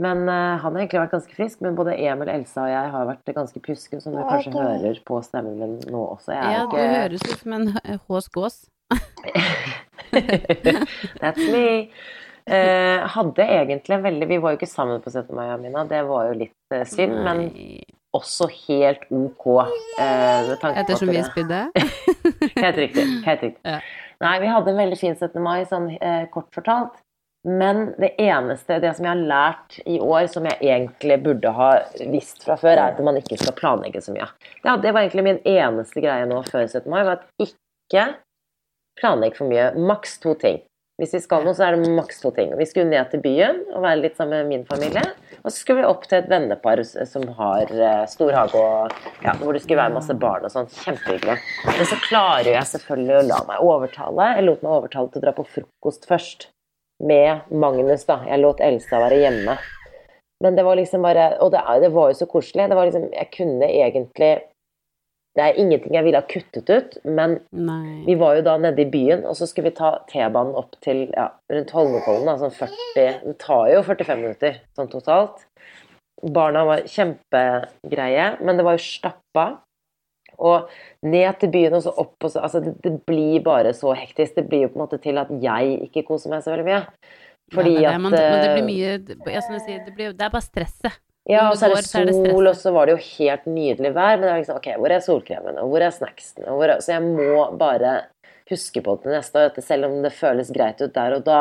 Men 0.00 0.24
uh, 0.26 0.56
han 0.58 0.74
har 0.74 0.80
egentlig 0.82 1.02
vært 1.04 1.14
ganske 1.14 1.36
frisk. 1.36 1.60
Men 1.64 1.78
både 1.78 1.94
Emil, 1.94 2.30
Elsa 2.32 2.66
og 2.66 2.72
jeg 2.72 2.92
har 2.96 3.08
vært 3.12 3.34
ganske 3.36 3.62
pjuske, 3.62 4.00
som 4.02 4.16
du 4.16 4.22
kanskje 4.26 4.54
hører 4.56 5.00
på 5.06 5.20
stemmen 5.26 5.60
min 5.60 5.78
nå 5.92 6.02
også. 6.16 6.34
Jeg 6.34 6.42
er 6.42 6.56
ja, 6.56 6.66
ikke... 6.66 6.82
du 6.82 6.98
høres 6.98 7.26
ut 7.28 7.44
som 7.44 7.56
en 7.58 7.72
eh, 7.84 7.98
hås 8.10 8.30
gås. 8.34 8.60
That's 11.22 11.50
me. 11.50 11.66
Uh, 12.44 13.06
hadde 13.08 13.40
egentlig 13.48 13.94
en 13.96 14.02
veldig 14.04 14.26
Vi 14.28 14.36
var 14.42 14.52
jo 14.52 14.58
ikke 14.58 14.68
sammen 14.68 15.00
på 15.00 15.08
17. 15.10 15.30
mai, 15.36 15.46
Amina. 15.54 15.86
Det 15.88 16.02
var 16.10 16.28
jo 16.28 16.40
litt 16.42 16.74
uh, 16.74 16.82
synd, 16.88 17.22
men 17.24 17.46
også 18.14 18.48
helt 18.68 19.04
ok. 19.10 19.46
Eh, 20.00 20.54
på 20.60 20.72
Ettersom 20.74 21.10
vi 21.10 21.22
spydde? 21.26 21.60
Helt 22.64 22.76
riktig. 22.76 23.06
Helt 23.26 23.42
riktig. 23.42 23.62
Ja. 23.64 23.80
Nei, 24.22 24.36
vi 24.40 24.50
hadde 24.52 24.70
en 24.70 24.78
veldig 24.78 24.98
fin 25.00 25.16
17. 25.16 25.40
mai, 25.42 25.64
sånn 25.68 25.90
eh, 25.98 26.24
kort 26.32 26.48
fortalt. 26.54 27.00
Men 27.44 27.90
det 28.00 28.14
eneste, 28.24 28.78
det 28.80 28.94
som 28.96 29.04
jeg 29.04 29.12
har 29.12 29.24
lært 29.28 29.78
i 29.84 29.98
år, 30.00 30.26
som 30.32 30.46
jeg 30.48 30.56
egentlig 30.64 31.18
burde 31.26 31.50
ha 31.52 31.70
visst 32.08 32.44
fra 32.46 32.56
før, 32.56 32.78
er 32.78 32.94
at 32.94 33.02
man 33.04 33.20
ikke 33.20 33.36
skal 33.40 33.56
planlegge 33.58 34.00
så 34.00 34.14
mye. 34.14 34.30
Ja, 34.64 34.78
det 34.80 34.94
var 34.94 35.02
egentlig 35.02 35.26
min 35.26 35.42
eneste 35.44 36.00
greie 36.00 36.24
nå 36.30 36.40
før 36.48 36.64
17. 36.64 36.88
mai, 36.88 37.02
var 37.04 37.18
at 37.18 37.26
ikke 37.44 38.06
planlegg 39.00 39.36
for 39.36 39.50
mye. 39.50 39.74
Maks 39.76 40.16
to 40.22 40.32
ting. 40.40 40.62
Hvis 41.02 41.10
vi 41.16 41.20
skal 41.24 41.42
noe, 41.42 41.52
så 41.58 41.66
er 41.66 41.74
det 41.74 41.90
maks 41.90 42.20
to 42.22 42.30
ting. 42.32 42.52
Vi 42.54 42.68
skulle 42.70 42.86
ned 42.86 43.08
til 43.10 43.20
byen 43.20 43.60
og 43.74 43.82
være 43.82 43.98
litt 44.04 44.16
sammen 44.16 44.44
med 44.44 44.52
min 44.52 44.64
familie. 44.68 45.02
Og 45.42 45.50
så 45.50 45.56
skulle 45.58 45.82
vi 45.82 45.88
opp 45.90 46.06
til 46.06 46.20
et 46.20 46.30
vennepar 46.30 46.80
som 46.86 47.26
har 47.36 47.72
eh, 47.74 48.04
stor 48.08 48.30
hage, 48.38 48.62
og 48.62 49.24
ja, 49.26 49.34
hvor 49.40 49.52
det 49.52 49.64
skulle 49.64 49.82
være 49.82 49.96
masse 49.98 50.14
barn 50.16 50.46
og 50.46 50.54
sånn. 50.54 50.70
Kjempehyggelig. 50.70 51.36
Men 51.66 51.90
så 51.90 51.98
klarer 52.06 52.52
jeg 52.54 52.70
selvfølgelig 52.76 53.18
å 53.18 53.26
la 53.26 53.44
meg 53.50 53.68
overtale. 53.68 54.30
Jeg 54.38 54.46
lot 54.46 54.64
meg 54.64 54.78
overtale 54.78 55.10
til 55.10 55.20
å 55.20 55.26
dra 55.26 55.36
på 55.36 55.48
frokost 55.58 56.08
først. 56.08 56.48
Med 57.04 57.52
Magnus, 57.52 58.06
da. 58.08 58.22
Jeg 58.28 58.40
lot 58.40 58.62
Elsa 58.64 59.00
være 59.02 59.20
hjemme. 59.20 59.56
Men 60.42 60.56
det 60.56 60.64
var 60.66 60.76
liksom 60.76 61.04
bare 61.04 61.36
Og 61.44 61.52
det, 61.54 61.62
det 61.80 61.92
var 61.94 62.10
jo 62.10 62.18
så 62.18 62.26
koselig. 62.28 62.68
Det 62.68 62.76
var 62.76 62.88
liksom 62.88 63.06
Jeg 63.12 63.30
kunne 63.36 63.68
egentlig 63.68 64.32
Det 65.34 65.42
er 65.42 65.58
ingenting 65.58 65.94
jeg 65.96 66.06
ville 66.06 66.20
ha 66.20 66.26
kuttet 66.30 66.70
ut, 66.70 66.92
men 67.02 67.40
Nei. 67.50 68.04
vi 68.06 68.14
var 68.14 68.36
jo 68.36 68.42
da 68.46 68.52
nede 68.54 68.84
i 68.84 68.86
byen, 68.86 69.24
og 69.26 69.34
så 69.34 69.48
skulle 69.50 69.72
vi 69.72 69.74
ta 69.80 69.88
T-banen 70.06 70.54
opp 70.54 70.76
til 70.78 71.08
ja, 71.10 71.24
rundt 71.50 71.72
Holmenkollen. 71.74 72.28
Da, 72.28 72.36
sånn 72.38 72.54
40 72.54 72.92
Det 72.94 73.34
tar 73.42 73.64
jo 73.72 73.80
45 73.82 74.22
minutter 74.22 74.60
sånn 74.78 74.92
totalt. 74.92 75.42
Barna 76.22 76.62
var 76.68 76.86
kjempegreie, 76.86 78.28
men 78.46 78.60
det 78.60 78.68
var 78.68 78.78
jo 78.78 78.84
stappa. 78.86 79.48
Og 80.38 80.70
ned 81.06 81.40
til 81.40 81.52
byen 81.54 81.76
og 81.78 81.84
så 81.84 81.92
opp 82.04 82.26
og 82.26 82.32
så 82.32 82.42
Altså, 82.44 82.60
det, 82.64 82.74
det 82.84 82.94
blir 83.08 83.42
bare 83.44 83.74
så 83.76 83.94
hektisk. 83.96 84.36
Det 84.38 84.46
blir 84.50 84.66
jo 84.66 84.72
på 84.72 84.78
en 84.78 84.84
måte 84.86 85.00
til 85.02 85.20
at 85.20 85.30
jeg 85.42 85.78
ikke 85.88 86.06
koser 86.08 86.32
meg 86.32 86.44
så 86.44 86.54
veldig 86.54 86.66
mye. 86.68 86.82
Fordi 87.54 87.74
ja, 87.76 87.90
det, 87.90 87.94
at 87.94 88.00
man, 88.00 88.14
men 88.14 88.40
det 88.40 88.52
blir 88.54 88.62
eh, 88.62 88.70
mye 88.70 88.94
du 89.04 89.58
sier, 89.60 89.82
det, 89.84 89.92
blir, 89.94 90.14
det 90.16 90.24
er 90.26 90.32
bare 90.32 90.44
stresset. 90.44 90.98
ja, 91.28 91.46
og 91.50 91.58
så 91.60 91.68
er 91.70 92.08
det 92.08 92.16
sol, 92.16 92.48
og 92.48 92.56
så 92.56 92.72
var 92.74 92.88
det 92.88 92.96
jo 92.96 93.02
helt 93.18 93.46
nydelig 93.46 93.92
vær. 93.96 94.16
Men 94.16 94.26
det 94.26 94.32
er 94.32 94.42
liksom, 94.42 94.60
ok, 94.62 94.70
hvor 94.80 94.96
er 94.96 95.04
solkremen, 95.04 95.60
og 95.60 95.70
hvor 95.72 95.84
er 95.84 95.94
snacksen? 95.94 96.48
Hvor 96.48 96.72
er, 96.72 96.82
så 96.84 96.96
jeg 96.96 97.04
må 97.04 97.46
bare 97.60 97.94
huske 98.50 98.82
på 98.84 98.96
det 98.96 99.06
til 99.06 99.16
neste 99.16 99.44
år, 99.46 99.62
selv 99.64 99.88
om 99.88 100.00
det 100.04 100.12
føles 100.12 100.52
greit 100.52 100.82
ut 100.82 100.92
der 100.94 101.16
og 101.16 101.24
da, 101.24 101.40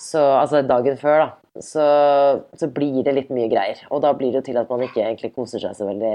så, 0.00 0.22
altså 0.40 0.62
dagen 0.64 0.96
før, 1.00 1.24
da, 1.24 1.39
så, 1.58 1.84
så 2.54 2.68
blir 2.70 3.02
det 3.02 3.14
litt 3.16 3.30
mye 3.34 3.48
greier. 3.50 3.80
Og 3.90 4.02
da 4.04 4.12
blir 4.14 4.30
det 4.30 4.40
jo 4.42 4.46
til 4.52 4.60
at 4.60 4.70
man 4.70 4.84
ikke 4.86 5.02
egentlig 5.02 5.32
koser 5.34 5.58
seg 5.62 5.74
så 5.74 5.88
veldig 5.88 6.12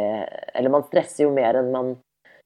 Eller 0.55 0.71
man 0.71 0.85
stresser 0.87 1.25
jo 1.25 1.33
mer 1.35 1.59
enn 1.59 1.73
man 1.73 1.95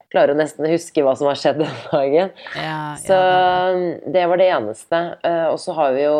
klarer 0.09 0.33
å 0.33 0.39
nesten 0.39 0.65
huske 0.71 1.03
hva 1.05 1.13
som 1.17 1.27
har 1.29 1.37
skjedd 1.37 1.59
den 1.61 1.75
dagen. 1.91 2.31
Ja, 2.57 2.79
Så 2.97 3.13
ja, 3.13 3.73
det 4.09 4.25
var 4.31 4.41
det 4.41 4.47
eneste. 4.55 5.01
Eh, 5.21 5.45
Og 5.51 5.59
så 5.61 5.75
har 5.77 5.93
vi 5.93 6.07
jo 6.07 6.17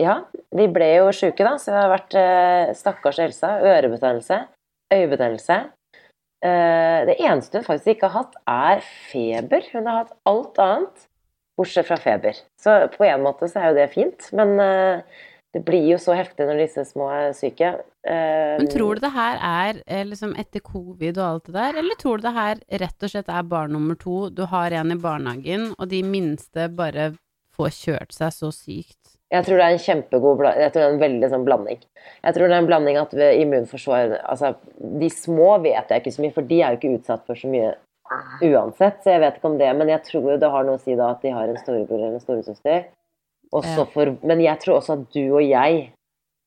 Ja, 0.00 0.14
vi 0.54 0.66
ble 0.72 0.88
jo 0.98 1.10
sjuke, 1.16 1.44
da. 1.44 1.56
Så 1.60 1.72
det 1.72 1.80
har 1.82 1.92
vært 1.92 2.16
eh, 2.16 2.72
stakkars 2.76 3.20
Elsa. 3.24 3.54
Ørebetennelse. 3.64 4.40
Øyebetennelse. 4.94 5.58
Eh, 6.44 6.98
Det 7.08 7.18
eneste 7.20 7.60
hun 7.60 7.68
faktisk 7.68 7.96
ikke 7.98 8.08
har 8.08 8.22
hatt, 8.24 8.36
er 8.48 8.84
feber. 9.12 9.68
Hun 9.74 9.88
har 9.90 10.04
hatt 10.04 10.16
alt 10.28 10.60
annet 10.64 11.06
bortsett 11.58 11.88
fra 11.88 12.00
feber. 12.00 12.40
Så 12.58 12.74
på 12.94 13.06
en 13.06 13.22
måte 13.22 13.48
så 13.50 13.62
er 13.62 13.70
jo 13.70 13.78
det 13.78 13.90
fint, 13.92 14.30
men 14.34 14.56
eh, 14.62 15.18
det 15.54 15.62
blir 15.66 15.86
jo 15.92 15.98
så 16.02 16.16
heftig 16.18 16.46
når 16.48 16.64
disse 16.64 16.84
små 16.90 17.06
er 17.14 17.36
syke. 17.36 17.70
Eh, 18.06 18.56
Men 18.58 18.70
tror 18.72 18.98
du 18.98 19.04
det 19.06 19.12
her 19.14 19.38
er 19.38 19.78
eh, 19.86 20.04
liksom 20.08 20.34
etter 20.38 20.64
covid 20.64 21.20
og 21.20 21.28
alt 21.28 21.46
det 21.48 21.54
der, 21.54 21.78
eller 21.82 22.00
tror 22.00 22.18
du 22.18 22.26
det 22.26 22.34
her 22.36 22.64
rett 22.82 23.06
og 23.06 23.14
slett 23.14 23.30
er 23.32 23.46
barn 23.48 23.72
nummer 23.76 23.98
to, 23.98 24.26
du 24.30 24.44
har 24.50 24.74
en 24.74 24.92
i 24.92 24.98
barnehagen, 24.98 25.70
og 25.78 25.88
de 25.92 26.02
minste 26.02 26.68
bare 26.74 27.12
får 27.58 27.72
kjørt 27.78 28.14
seg 28.14 28.34
så 28.34 28.52
sykt? 28.54 29.14
Jeg 29.28 29.44
tror 29.44 29.60
det 29.60 29.64
er 29.66 29.74
en 29.76 29.82
kjempegod 29.84 30.40
Jeg 30.56 30.70
tror 30.72 30.80
det 30.80 30.86
er 30.86 30.94
en 30.94 31.02
veldig 31.02 31.28
sånn 31.28 31.44
blanding. 31.44 31.80
Jeg 32.24 32.34
tror 32.34 32.48
det 32.48 32.54
er 32.54 32.62
en 32.62 32.68
blanding 32.70 32.96
at 32.96 33.10
immunforsvaret, 33.12 33.42
immunforsvar 33.42 34.14
Altså, 34.24 34.54
de 35.02 35.10
små 35.12 35.50
vet 35.60 35.90
jeg 35.92 36.00
ikke 36.00 36.14
så 36.14 36.24
mye, 36.24 36.34
for 36.36 36.48
de 36.48 36.60
er 36.62 36.72
jo 36.72 36.80
ikke 36.80 36.94
utsatt 36.96 37.26
for 37.28 37.36
så 37.36 37.50
mye 37.52 37.74
uansett, 38.42 39.02
så 39.04 39.10
jeg 39.14 39.20
vet 39.20 39.36
ikke 39.38 39.50
om 39.50 39.58
det. 39.58 39.70
Men 39.76 39.88
jeg 39.92 40.02
tror 40.06 40.30
jo 40.32 40.38
det 40.40 40.50
har 40.50 40.64
noe 40.64 40.78
å 40.78 40.82
si 40.82 40.94
da 40.98 41.10
at 41.14 41.22
de 41.22 41.30
har 41.34 41.48
en 41.48 41.56
storebror 41.60 41.98
eller 41.98 42.14
en 42.18 42.24
storesøster. 42.24 42.84
For, 43.94 44.16
men 44.28 44.40
jeg 44.44 44.60
tror 44.60 44.78
også 44.80 44.98
at 44.98 45.06
du 45.14 45.22
og 45.32 45.42
jeg 45.42 45.90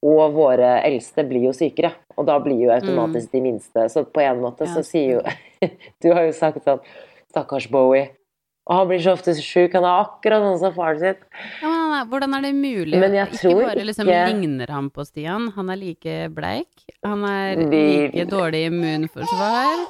og 0.06 0.34
våre 0.34 0.80
eldste 0.86 1.24
blir 1.30 1.48
jo 1.50 1.54
sykere. 1.54 1.92
Og 2.18 2.26
da 2.26 2.40
blir 2.42 2.58
jo 2.66 2.72
automatisk 2.74 3.32
de 3.32 3.42
minste. 3.42 3.88
Så 3.90 4.04
på 4.06 4.22
en 4.22 4.42
måte 4.42 4.66
Ja, 4.68 4.74
så 4.74 4.84
sier 4.86 5.20
jo 5.20 5.22
Du 6.02 6.12
har 6.14 6.26
jo 6.26 6.34
sagt 6.34 6.64
sånn 6.66 6.82
Stakkars 7.32 7.68
Bowie. 7.72 8.10
Og 8.70 8.76
han 8.78 8.88
blir 8.92 9.02
så 9.02 9.14
ofte 9.18 9.34
sjuk. 9.38 9.74
Han 9.74 9.84
er 9.86 10.04
akkurat 10.04 10.44
sånn 10.46 10.60
som 10.62 10.74
faren 10.76 11.00
sin. 11.02 11.22
Ja, 11.64 11.72
men 11.90 12.10
hvordan 12.12 12.36
er 12.38 12.42
det 12.46 12.52
mulig? 12.54 13.00
Ikke 13.26 13.56
bare 13.66 13.86
liksom 13.88 14.06
ikke- 14.10 14.28
ligner 14.30 14.70
han 14.70 14.90
på 14.94 15.06
Stian, 15.06 15.48
han 15.56 15.70
er 15.74 15.76
like 15.82 16.18
bleik. 16.36 16.86
Han 17.04 17.26
er 17.26 17.56
like 17.72 18.26
dårlig 18.30 18.68
immunforsvar. 18.70 19.88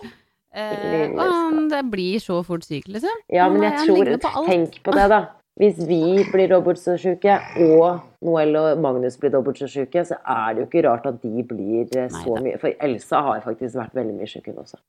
Eh, 0.52 1.12
og 1.16 1.70
det 1.72 1.84
blir 1.92 2.20
så 2.20 2.42
fort 2.44 2.66
syk, 2.68 2.90
liksom. 2.92 3.22
Ja, 3.32 3.48
men 3.52 3.64
jeg 3.64 3.86
tror 3.88 4.12
på. 4.26 4.46
Tenk 4.50 4.82
på 4.84 4.96
det, 4.98 5.08
da. 5.14 5.22
Hvis 5.60 5.78
vi 5.84 6.24
blir 6.32 6.48
dobbelt 6.50 6.80
så 6.80 6.96
syke, 7.00 7.36
og 7.62 8.02
Noel 8.26 8.56
og 8.56 8.80
Magnus 8.82 9.18
blir 9.20 9.34
dobbelt 9.34 9.60
så 9.60 9.68
syke, 9.70 10.04
så 10.08 10.18
er 10.24 10.56
det 10.56 10.64
jo 10.64 10.70
ikke 10.70 10.84
rart 10.88 11.06
at 11.10 11.20
de 11.24 11.44
blir 11.48 11.92
eh, 11.92 12.08
så 12.10 12.38
Neida. 12.38 12.44
mye 12.48 12.62
For 12.62 12.88
Elsa 12.88 13.22
har 13.28 13.44
faktisk 13.46 13.78
vært 13.80 13.96
veldig 14.00 14.16
mye 14.18 14.30
syk, 14.32 14.48
hun 14.50 14.64
også. 14.64 14.80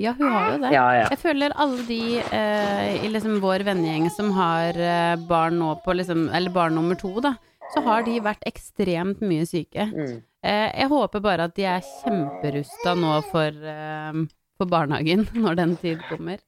Ja, 0.00 0.14
hun 0.16 0.30
har 0.32 0.52
jo 0.54 0.60
det. 0.62 0.70
Ja, 0.72 0.84
ja. 0.96 1.06
Jeg 1.12 1.20
føler 1.20 1.52
alle 1.60 1.84
de 1.84 2.02
eh, 2.24 3.04
i 3.04 3.10
liksom 3.12 3.40
vår 3.42 3.66
vennegjeng 3.68 4.06
som 4.14 4.30
har 4.38 4.78
eh, 4.78 5.16
barn 5.28 5.58
nå 5.60 5.74
på 5.84 5.92
liksom 5.98 6.30
Eller 6.32 6.54
barn 6.54 6.78
nummer 6.78 6.96
to, 6.96 7.12
da. 7.20 7.34
Så 7.74 7.82
har 7.84 8.06
de 8.06 8.16
vært 8.24 8.44
ekstremt 8.48 9.20
mye 9.24 9.44
syke. 9.48 9.84
Mm. 9.92 10.22
Eh, 10.42 10.68
jeg 10.80 10.88
håper 10.90 11.22
bare 11.24 11.48
at 11.50 11.56
de 11.58 11.66
er 11.68 11.84
kjemperusta 12.00 12.94
nå 12.98 13.18
for, 13.28 13.52
eh, 13.74 14.22
for 14.62 14.70
barnehagen 14.70 15.26
når 15.44 15.58
den 15.58 15.76
tid 15.82 16.02
kommer. 16.10 16.42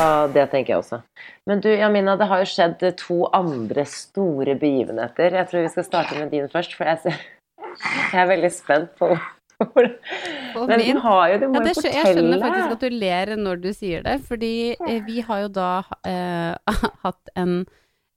Ja, 0.00 0.28
det 0.32 0.46
tenker 0.52 0.72
jeg 0.72 0.80
også. 0.80 1.00
Men 1.48 1.60
du, 1.60 1.68
Jamina, 1.68 2.14
det 2.16 2.28
har 2.30 2.40
jo 2.40 2.48
skjedd 2.48 2.80
to 2.96 3.26
andre 3.36 3.84
store 3.88 4.54
begivenheter. 4.60 5.36
Jeg 5.36 5.50
tror 5.50 5.66
vi 5.66 5.74
skal 5.74 5.86
starte 5.86 6.16
med 6.16 6.32
din 6.32 6.48
først, 6.48 6.72
for 6.78 6.88
jeg, 6.88 7.18
jeg 8.14 8.22
er 8.22 8.32
veldig 8.32 8.52
spent 8.54 8.96
på 9.00 9.12
hvor 9.60 9.84
Men 10.70 10.80
du 10.80 10.98
har 11.04 11.26
jo, 11.34 11.34
du 11.42 11.46
må 11.50 11.60
Ja, 11.60 11.66
det, 11.66 11.74
jeg 11.84 12.14
skjønner 12.14 12.40
faktisk 12.40 12.76
at 12.78 12.80
du 12.80 12.94
ler 12.96 13.34
når 13.36 13.60
du 13.60 13.68
sier 13.76 14.06
det, 14.06 14.14
fordi 14.24 14.54
eh, 14.72 15.02
vi 15.04 15.20
har 15.26 15.42
jo 15.42 15.50
da 15.52 15.72
eh, 16.08 16.78
hatt 17.04 17.32
en 17.36 17.58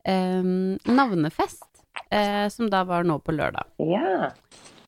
eh, 0.08 0.54
navnefest, 0.88 1.68
eh, 2.14 2.46
som 2.54 2.70
da 2.72 2.84
var 2.88 3.08
nå 3.08 3.18
på 3.26 3.36
lørdag. 3.36 3.74
Ja. 3.90 4.30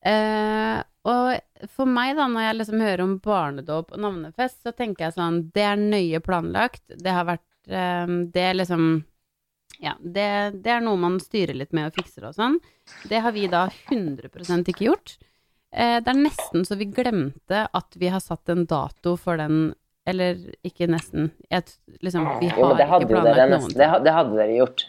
Eh, 0.06 0.82
og 1.06 1.68
for 1.72 1.88
meg, 1.90 2.14
da, 2.18 2.26
når 2.30 2.48
jeg 2.48 2.58
liksom 2.60 2.82
hører 2.82 3.02
om 3.04 3.18
barnedåp 3.22 3.92
og 3.94 4.00
navnefest, 4.02 4.60
så 4.66 4.72
tenker 4.74 5.06
jeg 5.06 5.16
sånn 5.16 5.44
Det 5.54 5.62
er 5.66 5.78
nøye 5.80 6.20
planlagt. 6.22 6.82
Det 6.90 7.14
har 7.14 7.28
vært 7.28 7.70
eh, 7.70 8.16
Det 8.34 8.42
er 8.50 8.58
liksom 8.58 8.88
Ja, 9.82 9.94
det, 10.00 10.26
det 10.64 10.74
er 10.76 10.84
noe 10.84 10.98
man 11.00 11.20
styrer 11.22 11.58
litt 11.58 11.74
med 11.76 11.90
og 11.90 11.98
fikser 11.98 12.28
og 12.30 12.36
sånn. 12.38 12.58
Det 13.10 13.22
har 13.22 13.34
vi 13.36 13.46
da 13.52 13.66
100 13.90 14.62
ikke 14.72 14.88
gjort. 14.88 15.16
Eh, 15.74 15.98
det 16.00 16.12
er 16.12 16.22
nesten 16.22 16.66
så 16.66 16.78
vi 16.78 16.88
glemte 16.90 17.66
at 17.66 17.98
vi 17.98 18.10
har 18.12 18.22
satt 18.24 18.48
en 18.52 18.66
dato 18.66 19.16
for 19.20 19.38
den 19.40 19.74
Eller 20.06 20.38
ikke 20.62 20.86
nesten. 20.86 21.32
Jeg, 21.50 21.64
liksom, 21.98 22.28
vi 22.38 22.46
har 22.54 22.60
Jo, 22.62 22.68
ikke 22.78 23.08
planlagt 23.10 23.50
noen. 23.50 23.72
Det, 23.74 23.88
det 24.06 24.12
hadde 24.14 24.36
dere 24.38 24.54
gjort. 24.60 24.84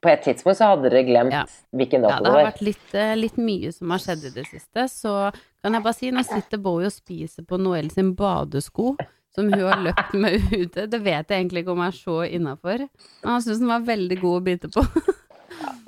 På 0.00 0.08
et 0.08 0.22
tidspunkt 0.24 0.56
så 0.56 0.70
hadde 0.70 0.88
dere 0.88 1.04
glemt 1.04 1.32
Ja. 1.34 1.44
hvilken 1.76 2.00
Ja, 2.02 2.08
dato 2.08 2.24
det 2.24 2.30
det 2.32 2.36
har 2.38 2.52
vært 2.52 2.62
litt, 2.64 2.94
eh, 2.94 3.14
litt 3.16 3.36
mye 3.36 3.72
som 3.76 3.90
har 3.90 3.98
skjedd 3.98 4.24
i 4.24 4.30
det 4.38 4.46
siste, 4.48 4.86
så 4.88 5.32
kan 5.62 5.74
jeg 5.76 5.82
bare 5.84 5.92
si, 5.98 6.10
nå 6.10 6.22
sitter 6.24 6.56
Bowie 6.58 6.86
og 6.86 6.92
spiser 6.92 7.44
på 7.44 7.58
Noel 7.60 7.90
sin 7.90 8.14
badesko, 8.16 8.96
som 9.34 9.52
hun 9.52 9.60
har 9.60 9.76
løpt 9.84 10.14
med 10.14 10.40
ute. 10.52 10.86
Det 10.88 11.00
vet 11.04 11.28
jeg 11.28 11.44
egentlig 11.44 11.64
ikke 11.66 11.72
om 11.76 11.80
er 11.84 11.92
så 11.92 12.16
innafor. 12.32 12.78
Men 13.22 13.28
han 13.34 13.42
syns 13.44 13.58
den 13.60 13.68
var 13.68 13.80
veldig 13.84 14.20
god 14.22 14.40
å 14.40 14.44
bite 14.44 14.68
på. 14.72 14.80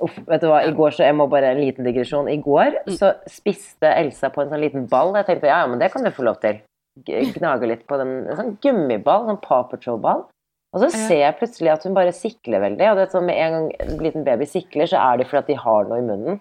Uff, 0.03 0.15
vet 0.27 0.41
du 0.41 0.47
hva, 0.47 0.61
i 0.67 0.71
går 0.75 0.91
så, 0.93 1.05
jeg 1.07 1.15
må 1.15 1.25
bare 1.31 1.49
en 1.55 1.61
liten 1.63 1.83
digresjon. 1.87 2.29
I 2.29 2.37
går 2.43 2.83
Mm. 2.85 2.97
så 2.99 3.13
spiste 3.27 3.89
Elsa 3.97 4.29
på 4.29 4.43
en 4.43 4.49
sånn 4.51 4.61
liten 4.61 4.87
ball. 4.87 5.13
Jeg 5.15 5.25
tenkte 5.25 5.47
ja, 5.49 5.61
ja, 5.63 5.67
men 5.67 5.79
det 5.79 5.91
kan 5.91 6.03
du 6.03 6.11
få 6.11 6.23
lov 6.27 6.39
til. 6.43 6.59
G- 7.07 7.23
Gnage 7.39 7.65
litt 7.67 7.87
på 7.87 7.97
den, 7.97 8.27
en 8.29 8.35
sånn 8.37 8.57
gummiball, 8.61 9.25
sånn 9.25 9.41
Paw 9.41 9.63
Patrol-ball. 9.71 10.25
Og 10.73 10.81
så 10.81 10.89
ser 10.93 11.19
jeg 11.21 11.35
plutselig 11.37 11.69
at 11.73 11.83
hun 11.85 11.93
bare 11.93 12.13
sikler 12.17 12.63
veldig. 12.63 12.87
Og 12.91 12.97
det 12.97 13.03
er 13.05 13.11
sånn 13.13 13.27
med 13.27 13.37
en 13.37 13.53
gang 13.57 13.67
en 13.83 13.99
liten 14.01 14.23
baby 14.25 14.47
sikler, 14.49 14.89
så 14.89 14.97
er 15.01 15.19
det 15.21 15.27
fordi 15.29 15.43
at 15.43 15.51
de 15.51 15.57
har 15.61 15.85
noe 15.89 15.99
i 16.01 16.07
munnen. 16.07 16.39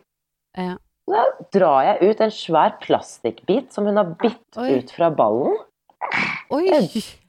Ja. 0.56 0.76
Da 1.12 1.24
drar 1.52 1.82
jeg 1.88 2.12
ut 2.12 2.20
en 2.24 2.32
svær 2.32 2.76
plastikkbit 2.80 3.72
som 3.74 3.88
hun 3.90 3.98
har 4.00 4.12
bitt 4.22 4.56
Oi. 4.62 4.78
ut 4.78 4.92
fra 4.94 5.10
ballen. 5.18 5.58
Oi! 6.52 6.64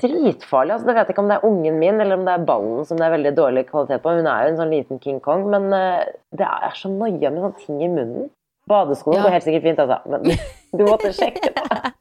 Dritfarlig. 0.02 0.74
altså 0.76 0.88
Jeg 0.90 0.98
vet 0.98 1.12
ikke 1.14 1.24
om 1.24 1.30
det 1.32 1.38
er 1.40 1.48
ungen 1.48 1.80
min 1.82 2.00
eller 2.04 2.18
om 2.20 2.24
det 2.28 2.34
er 2.38 2.46
ballen 2.48 2.86
som 2.88 2.98
det 3.00 3.06
er 3.08 3.14
veldig 3.16 3.34
dårlig 3.38 3.66
kvalitet 3.70 4.04
på. 4.04 4.14
Hun 4.18 4.30
er 4.30 4.46
jo 4.46 4.54
en 4.54 4.60
sånn 4.62 4.72
liten 4.74 5.02
King 5.04 5.20
Kong, 5.26 5.44
men 5.52 5.68
eh, 5.76 6.06
det 6.38 6.48
er 6.48 6.78
så 6.80 6.92
noia 6.92 7.32
med 7.34 7.44
sånne 7.44 7.66
ting 7.66 7.82
i 7.84 7.90
munnen. 7.92 8.30
Badeskoene 8.70 9.20
Ja. 9.20 9.26
går 9.28 9.36
helt 9.38 9.48
sikkert 9.50 9.68
fint, 9.68 9.84
altså. 9.84 10.00
Men 10.08 10.24
du 10.80 10.86
måtte 10.88 11.12
sjekke 11.16 11.52
det. 11.52 11.94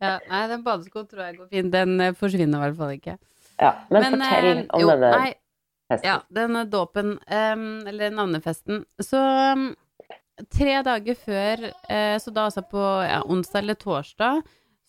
Ja, 0.00 0.18
nei, 0.28 0.42
den 0.50 0.64
badeskoen 0.66 1.06
tror 1.08 1.22
jeg 1.28 1.36
går 1.38 1.48
fint. 1.52 1.70
Den 1.74 1.94
eh, 2.02 2.14
forsvinner 2.18 2.58
i 2.58 2.64
hvert 2.68 2.78
fall 2.80 2.94
ikke. 2.96 3.16
Ja, 3.60 3.74
men, 3.90 4.04
fortell 4.16 4.50
eh, 4.50 4.66
om 4.74 4.82
jo, 4.82 4.90
denne 4.90 5.10
nei, 5.14 5.30
festen. 5.90 6.08
Ja, 6.08 6.18
denne 6.28 6.64
dåpen, 6.70 7.16
em, 7.26 7.64
eller 7.86 8.14
navnefesten. 8.14 8.84
Så 9.02 9.20
em, 9.20 9.68
tre 10.52 10.80
dager 10.86 11.18
før, 11.18 11.68
eh, 11.88 12.16
så 12.18 12.34
da 12.34 12.48
altså 12.48 12.64
på 12.66 12.82
ja, 13.06 13.22
onsdag 13.30 13.62
eller 13.62 13.78
torsdag, 13.78 14.42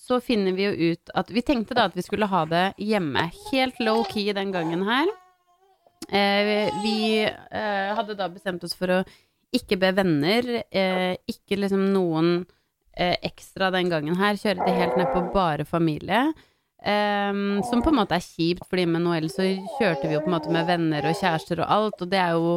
så 0.06 0.20
finner 0.22 0.56
vi 0.58 0.66
jo 0.66 0.92
ut 0.92 1.14
at 1.16 1.30
Vi 1.32 1.42
tenkte 1.46 1.76
da 1.78 1.86
at 1.88 1.96
vi 1.96 2.04
skulle 2.04 2.28
ha 2.30 2.44
det 2.50 2.66
hjemme. 2.82 3.30
Helt 3.52 3.80
low-key 3.80 4.34
den 4.36 4.52
gangen 4.52 4.84
her. 4.88 5.08
Eh, 6.10 6.70
vi 6.84 7.24
eh, 7.24 7.94
hadde 7.96 8.18
da 8.18 8.28
bestemt 8.30 8.64
oss 8.68 8.76
for 8.78 8.92
å 8.92 9.00
ikke 9.56 9.80
be 9.80 9.94
venner, 9.96 10.50
eh, 10.70 11.16
ikke 11.32 11.58
liksom 11.62 11.88
noen 11.94 12.44
eh, 12.92 13.16
ekstra 13.26 13.72
den 13.74 13.90
gangen 13.94 14.18
her. 14.20 14.38
Kjøre 14.38 14.66
det 14.66 14.76
helt 14.76 15.00
ned 15.00 15.10
på 15.14 15.24
bare 15.34 15.66
familie. 15.66 16.28
Ehm, 16.86 17.64
som 17.66 17.82
på 17.82 17.90
en 17.90 17.98
måte 17.98 18.14
er 18.18 18.22
kjipt, 18.22 18.66
fordi 18.70 18.86
med 18.86 19.02
Noel 19.02 19.26
så 19.34 19.42
kjørte 19.80 20.06
vi 20.08 20.14
jo 20.14 20.22
på 20.22 20.30
en 20.30 20.36
måte 20.38 20.52
med 20.54 20.68
venner 20.70 21.08
og 21.10 21.16
kjærester 21.18 21.64
og 21.64 21.72
alt, 21.74 22.02
og 22.06 22.12
det 22.12 22.20
er 22.22 22.36
jo 22.38 22.52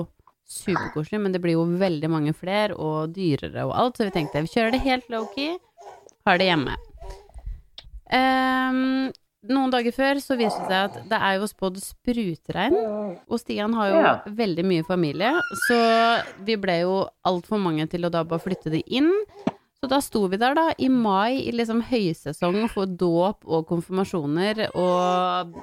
superkoselig, 0.49 1.21
men 1.21 1.33
det 1.33 1.41
blir 1.45 1.57
jo 1.57 1.65
veldig 1.81 2.09
mange 2.13 2.35
flere 2.37 2.77
og 2.77 3.15
dyrere 3.17 3.65
og 3.69 3.73
alt, 3.77 3.97
så 3.97 4.05
vi 4.09 4.15
tenkte 4.15 4.43
vi 4.45 4.53
kjører 4.53 4.73
det 4.77 4.83
helt 4.85 5.09
low-key, 5.13 5.57
har 6.29 6.39
det 6.41 6.51
hjemme. 6.51 6.77
Um, 8.09 9.11
noen 9.49 9.73
dager 9.73 9.93
før 9.93 10.21
så 10.25 10.37
viste 10.41 10.65
det 10.65 10.73
seg 10.73 10.87
at 10.89 10.97
det 11.11 11.19
er 11.29 11.37
jo 11.39 11.49
spådd 11.51 11.77
sprutregn, 11.83 12.77
og 13.29 13.41
Stian 13.41 13.77
har 13.77 13.91
jo 13.93 13.99
Ja. 14.01 14.15
veldig 14.27 14.65
mye 14.65 14.85
familie, 14.89 15.33
så 15.69 15.79
vi 16.45 16.57
ble 16.57 16.81
jo 16.81 17.09
altfor 17.25 17.61
mange 17.61 17.87
til 17.89 18.05
å 18.05 18.11
da 18.11 18.25
bare 18.25 18.41
flytte 18.45 18.71
de 18.73 18.83
inn. 18.87 19.13
Så 19.79 19.87
da 19.91 20.01
sto 20.03 20.25
vi 20.27 20.39
der 20.41 20.57
da 20.59 20.69
i 20.79 20.89
mai 20.91 21.45
i 21.47 21.53
liksom 21.55 21.85
høysesong 21.87 22.65
for 22.73 22.91
dåp 22.91 23.47
og 23.47 23.67
konfirmasjoner 23.69 24.65
og 24.73 25.59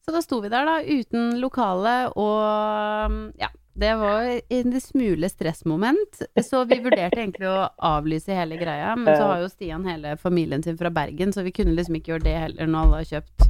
Så 0.00 0.14
da 0.14 0.22
sto 0.24 0.40
vi 0.40 0.48
der 0.48 0.64
da 0.64 0.78
uten 0.80 1.34
lokale 1.42 1.96
og 2.16 3.18
ja, 3.40 3.50
det 3.80 3.92
var 4.00 4.28
en 4.48 4.80
smule 4.80 5.28
stressmoment. 5.28 6.22
Så 6.42 6.64
vi 6.68 6.80
vurderte 6.82 7.20
egentlig 7.20 7.48
å 7.48 7.68
avlyse 7.90 8.34
hele 8.34 8.58
greia, 8.60 8.94
men 8.96 9.12
så 9.14 9.28
har 9.28 9.44
jo 9.44 9.52
Stian 9.52 9.84
hele 9.88 10.16
familien 10.20 10.64
sin 10.64 10.78
fra 10.80 10.90
Bergen, 10.92 11.32
så 11.32 11.44
vi 11.46 11.52
kunne 11.54 11.76
liksom 11.76 12.00
ikke 12.00 12.14
gjøre 12.14 12.26
det 12.26 12.36
heller 12.46 12.68
når 12.68 12.86
alle 12.86 13.02
har 13.02 13.10
kjøpt 13.12 13.46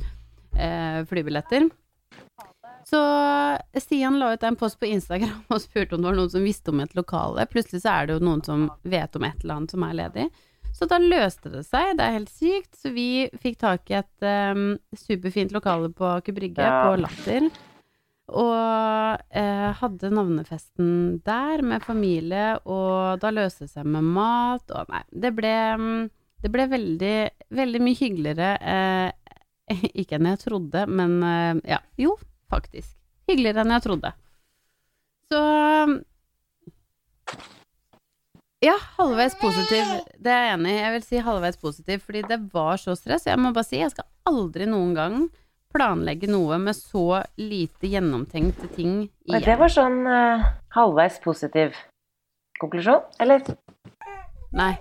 eh, 0.58 1.00
flybilletter. 1.10 1.70
Så 2.88 3.00
Stian 3.80 4.18
la 4.18 4.32
ut 4.34 4.42
en 4.46 4.56
post 4.56 4.78
på 4.80 4.88
Instagram 4.90 5.42
og 5.52 5.60
spurte 5.62 5.94
om 5.96 6.02
det 6.02 6.10
var 6.10 6.16
noen 6.18 6.30
som 6.32 6.44
visste 6.46 6.72
om 6.72 6.80
et 6.84 6.94
lokale. 6.98 7.44
Plutselig 7.50 7.82
så 7.84 7.92
er 7.92 8.06
det 8.08 8.16
jo 8.18 8.24
noen 8.28 8.44
som 8.46 8.68
vet 8.82 9.16
om 9.18 9.26
et 9.28 9.42
eller 9.44 9.60
annet 9.60 9.74
som 9.74 9.84
er 9.86 9.98
ledig. 9.98 10.28
Så 10.74 10.86
da 10.88 11.00
løste 11.02 11.50
det 11.52 11.64
seg, 11.66 11.96
det 11.98 12.04
er 12.06 12.14
helt 12.16 12.30
sykt. 12.32 12.76
Så 12.78 12.92
vi 12.94 13.08
fikk 13.42 13.58
tak 13.60 13.90
i 13.90 13.98
et 13.98 14.26
um, 14.54 14.76
superfint 14.96 15.52
lokale 15.52 15.90
på 15.92 16.06
Aker 16.16 16.36
Brygge, 16.36 16.62
Ja. 16.62 16.84
på 16.86 16.96
Latter. 17.02 17.50
Og 18.30 18.54
eh, 19.34 19.68
hadde 19.80 20.10
navnefesten 20.14 21.18
der 21.26 21.64
med 21.66 21.82
familie, 21.82 22.60
og 22.62 23.18
da 23.18 23.32
løste 23.34 23.66
det 23.66 23.72
seg 23.72 23.88
med 23.90 24.06
mat 24.06 24.70
og 24.70 24.86
Nei, 24.92 25.00
det 25.10 25.32
ble, 25.34 25.54
det 26.38 26.52
ble 26.54 26.68
veldig, 26.70 27.16
veldig 27.58 27.80
mye 27.82 27.98
hyggeligere. 27.98 28.52
Eh, 28.62 29.34
ikke 30.04 30.20
enn 30.20 30.30
jeg 30.30 30.42
trodde, 30.44 30.86
men 30.86 31.18
eh, 31.26 31.60
ja, 31.74 31.80
jo, 31.98 32.14
faktisk. 32.50 32.92
Hyggeligere 33.30 33.64
enn 33.64 33.74
jeg 33.76 33.86
trodde. 33.86 34.12
Så 35.30 35.42
ja, 38.60 38.74
halvveis 38.98 39.36
positiv. 39.40 39.92
Det 40.20 40.32
er 40.32 40.50
jeg 40.50 40.56
enig 40.58 40.72
i. 40.74 40.80
Jeg 40.82 40.94
vil 40.96 41.04
si 41.06 41.20
halvveis 41.24 41.56
positiv, 41.60 42.02
fordi 42.04 42.26
det 42.28 42.40
var 42.52 42.80
så 42.82 42.92
stress. 42.98 43.24
Jeg 43.30 43.40
må 43.40 43.54
bare 43.56 43.64
si, 43.64 43.78
jeg 43.80 43.94
skal 43.94 44.08
aldri 44.28 44.66
noen 44.68 44.92
gang 44.98 45.16
planlegge 45.72 46.28
noe 46.28 46.58
med 46.60 46.76
så 46.76 47.22
lite 47.40 47.88
gjennomtenkte 47.88 48.68
ting 48.74 49.06
igjen. 49.06 49.46
Det 49.46 49.56
var 49.56 49.72
sånn 49.72 50.02
uh, 50.04 50.44
halvveis 50.76 51.16
positiv 51.24 51.78
konklusjon, 52.60 53.06
eller? 53.22 53.46
Nei. 54.52 54.74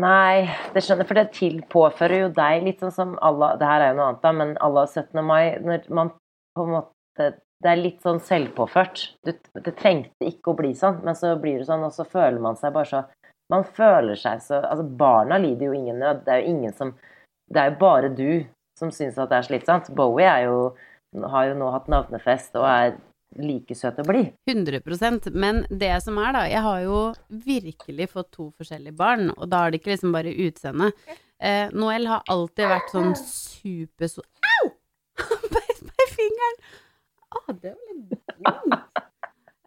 Nei, 0.00 0.50
det 0.74 0.82
skjønner 0.84 1.08
for 1.08 1.16
det 1.18 1.30
til 1.36 1.60
påfører 1.72 2.26
jo 2.26 2.28
deg 2.36 2.66
litt 2.66 2.80
sånn 2.80 2.94
som 2.94 3.16
Allah 3.26 3.56
Det 3.60 3.66
her 3.68 3.82
er 3.84 3.90
jo 3.90 3.96
noe 3.98 4.06
annet, 4.10 4.22
da, 4.22 4.30
men 4.32 4.52
Allah 4.64 4.86
17. 4.88 5.18
mai 5.26 5.58
Når 5.60 5.88
man 5.92 6.12
på 6.56 6.66
en 6.66 6.76
måte 6.78 7.30
Det 7.60 7.68
er 7.68 7.76
litt 7.76 7.98
sånn 8.00 8.22
selvpåført. 8.24 9.02
Du, 9.26 9.34
det 9.36 9.74
trengte 9.76 10.24
ikke 10.24 10.54
å 10.54 10.56
bli 10.56 10.70
sånn, 10.74 11.02
men 11.04 11.16
så 11.18 11.34
blir 11.36 11.58
det 11.60 11.66
sånn, 11.68 11.82
og 11.84 11.92
så 11.92 12.06
føler 12.08 12.40
man 12.40 12.56
seg 12.56 12.72
bare 12.72 12.88
så 12.88 13.02
Man 13.52 13.66
føler 13.66 14.16
seg 14.16 14.40
så 14.44 14.62
Altså, 14.62 14.84
barna 14.84 15.36
lider 15.42 15.68
jo 15.68 15.76
ingen 15.76 16.00
nød. 16.00 16.24
Det 16.24 16.32
er 16.32 16.40
jo 16.40 16.54
ingen 16.54 16.72
som 16.76 16.94
Det 17.50 17.60
er 17.60 17.72
jo 17.72 17.80
bare 17.82 18.14
du 18.14 18.30
som 18.78 18.92
syns 18.94 19.18
at 19.20 19.28
det 19.28 19.36
er 19.36 19.48
slitsomt. 19.50 19.92
Bowie 19.92 20.24
er 20.24 20.46
jo 20.48 20.72
har 21.34 21.50
jo 21.50 21.56
nå 21.58 21.70
hatt 21.74 21.88
navnefest 21.90 22.54
og 22.56 22.66
er 22.70 22.92
like 23.38 23.74
søt 23.78 23.98
å 24.02 24.06
bli. 24.06 24.24
100% 24.50 25.30
Men 25.34 25.64
det 25.70 25.92
som 26.04 26.18
er, 26.18 26.32
da 26.34 26.44
Jeg 26.50 26.62
har 26.66 26.80
jo 26.84 27.00
virkelig 27.28 28.10
fått 28.10 28.30
to 28.34 28.50
forskjellige 28.58 28.96
barn, 28.96 29.30
og 29.36 29.50
da 29.50 29.64
er 29.64 29.70
det 29.70 29.80
ikke 29.80 29.94
liksom 29.94 30.14
bare 30.14 30.34
utseende. 30.46 30.90
Eh, 31.40 31.70
Noel 31.72 32.08
har 32.10 32.26
alltid 32.28 32.68
vært 32.68 32.94
sånn 32.94 33.14
super 33.16 34.10
så 34.10 34.24
Au! 34.44 34.72
fingeren! 36.20 36.60
Å, 37.30 37.42
det 37.62 37.72
var 37.74 37.90
litt 37.90 38.08
dumt. 38.10 38.78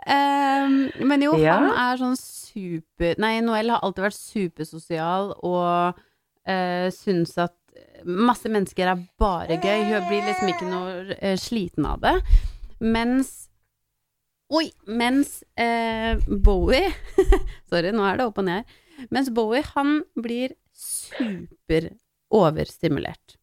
Um, 0.03 0.73
men 1.09 1.21
jo, 1.23 1.35
Ja. 1.39 1.57
han 1.61 1.69
er 1.79 1.99
sånn 2.01 2.17
super 2.19 3.15
Nei, 3.23 3.37
Noel 3.45 3.69
har 3.71 3.83
alltid 3.87 4.03
vært 4.09 4.17
supersosial 4.19 5.29
og 5.39 5.95
uh, 5.95 6.87
syns 6.91 7.37
at 7.39 7.55
masse 8.03 8.49
mennesker 8.51 8.89
er 8.91 8.99
bare 9.21 9.55
gøy. 9.63 9.85
Hun 9.87 10.07
blir 10.09 10.25
liksom 10.27 10.51
ikke 10.51 10.67
noe 10.67 11.15
uh, 11.15 11.37
sliten 11.39 11.87
av 11.87 12.03
det. 12.03 12.17
Mens 12.83 13.33
Oi! 14.53 14.67
Mens 14.85 15.39
uh, 15.57 16.19
Bowie 16.27 16.91
Sorry, 17.71 17.93
nå 17.95 18.03
er 18.05 18.19
det 18.19 18.27
opp 18.27 18.41
og 18.43 18.45
ned 18.49 18.59
her. 18.59 19.07
Mens 19.09 19.31
Bowie, 19.33 19.63
han 19.73 20.01
blir 20.19 20.51
super 20.77 21.87
overstimulert. 22.33 23.37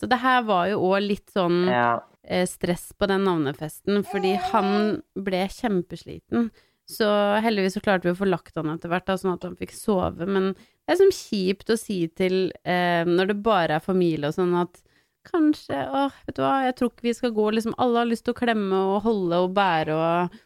Så 0.00 0.08
det 0.10 0.18
her 0.20 0.42
var 0.48 0.66
jo 0.72 0.82
òg 0.90 1.06
litt 1.06 1.30
sånn 1.32 1.62
Ja. 1.70 2.00
Eh, 2.26 2.46
stress 2.46 2.90
på 2.98 3.06
den 3.10 3.24
navnefesten, 3.24 4.02
fordi 4.10 4.34
han 4.50 5.00
ble 5.16 5.44
kjempesliten. 5.48 6.50
Så 6.90 7.06
heldigvis 7.44 7.76
så 7.78 7.82
klarte 7.84 8.08
vi 8.08 8.14
å 8.14 8.18
få 8.18 8.26
lagt 8.26 8.56
han 8.58 8.70
etter 8.72 8.90
hvert, 8.90 9.06
da, 9.06 9.14
sånn 9.20 9.36
at 9.36 9.44
han 9.46 9.56
fikk 9.60 9.72
sove. 9.76 10.26
Men 10.26 10.52
det 10.56 10.94
er 10.96 10.98
sånn 10.98 11.14
kjipt 11.14 11.70
å 11.70 11.76
si 11.78 12.00
til 12.18 12.48
eh, 12.66 13.04
når 13.06 13.30
det 13.30 13.36
bare 13.46 13.76
er 13.78 13.84
familie 13.84 14.26
og 14.32 14.34
sånn 14.34 14.56
at 14.58 14.80
kanskje 15.30 15.76
Åh, 15.86 16.14
vet 16.26 16.34
du 16.38 16.40
hva, 16.42 16.54
jeg 16.64 16.74
tror 16.78 16.90
ikke 16.90 17.04
vi 17.06 17.12
skal 17.14 17.32
gå 17.36 17.44
liksom 17.52 17.74
Alle 17.76 18.00
har 18.00 18.08
lyst 18.08 18.24
til 18.24 18.32
å 18.32 18.38
klemme 18.38 18.78
og 18.94 19.02
holde 19.04 19.36
og 19.44 19.50
bære 19.52 19.92
og 19.92 20.38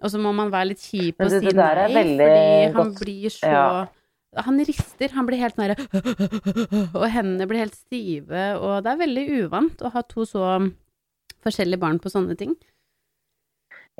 Og 0.00 0.10
så 0.14 0.18
må 0.24 0.32
man 0.34 0.48
være 0.50 0.70
litt 0.70 0.80
kjip 0.80 1.20
og 1.20 1.28
si 1.30 1.42
det 1.44 1.52
nei, 1.92 2.06
fordi 2.16 2.38
han 2.64 2.78
godt- 2.78 3.02
blir 3.04 3.34
så 3.36 3.50
Ja. 3.52 3.84
Han 4.48 4.58
rister, 4.66 5.12
han 5.14 5.28
blir 5.28 5.38
helt 5.44 5.60
nære 5.60 5.76
Og 6.98 7.04
hendene 7.12 7.46
blir 7.46 7.60
helt 7.66 7.76
stive, 7.76 8.46
og 8.58 8.80
det 8.82 8.94
er 8.94 9.02
veldig 9.04 9.26
uvant 9.44 9.84
å 9.86 9.92
ha 9.94 10.02
to 10.08 10.24
så 10.26 10.46
forskjellige 11.44 11.80
barn 11.84 12.00
på 12.02 12.12
sånne 12.12 12.36
ting. 12.40 12.54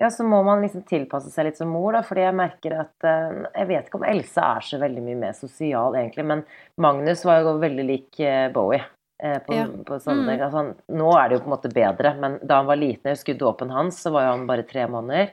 Ja, 0.01 0.09
så 0.11 0.25
må 0.27 0.41
man 0.43 0.65
liksom 0.65 0.83
tilpasse 0.91 1.31
seg 1.31 1.47
litt 1.47 1.59
som 1.61 1.69
mor, 1.71 1.93
da, 1.95 2.01
fordi 2.03 2.25
jeg 2.25 2.35
merker 2.35 2.73
at 2.83 3.05
eh, 3.07 3.45
Jeg 3.61 3.69
vet 3.69 3.87
ikke 3.87 4.01
om 4.01 4.07
Else 4.11 4.43
er 4.43 4.65
så 4.67 4.81
veldig 4.83 5.05
mye 5.07 5.21
mer 5.21 5.37
sosial, 5.39 5.95
egentlig, 5.95 6.25
men 6.27 6.43
Magnus 6.83 7.23
var 7.29 7.45
jo 7.45 7.53
veldig 7.63 7.85
lik 7.87 8.19
eh, 8.21 8.49
Bowie. 8.55 8.83
eh, 9.23 9.39
På, 9.47 9.55
Ja. 9.55 9.69
på 9.87 10.01
sånne 10.03 10.35
Mm. 10.35 10.43
Altså, 10.49 10.65
nå 10.91 11.13
er 11.15 11.29
det 11.29 11.39
jo 11.39 11.45
på 11.45 11.51
en 11.53 11.55
måte 11.57 11.73
bedre, 11.73 12.15
men 12.19 12.41
da 12.43 12.57
han 12.57 12.67
var 12.67 12.77
liten, 12.81 13.07
jeg 13.07 13.21
husker 13.21 13.39
dåpen 13.39 13.71
hans, 13.71 14.03
så 14.03 14.11
var 14.11 14.27
jo 14.27 14.33
han 14.35 14.47
bare 14.51 14.67
tre 14.67 14.89
måneder. 14.91 15.31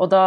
Og 0.00 0.08
da, 0.08 0.22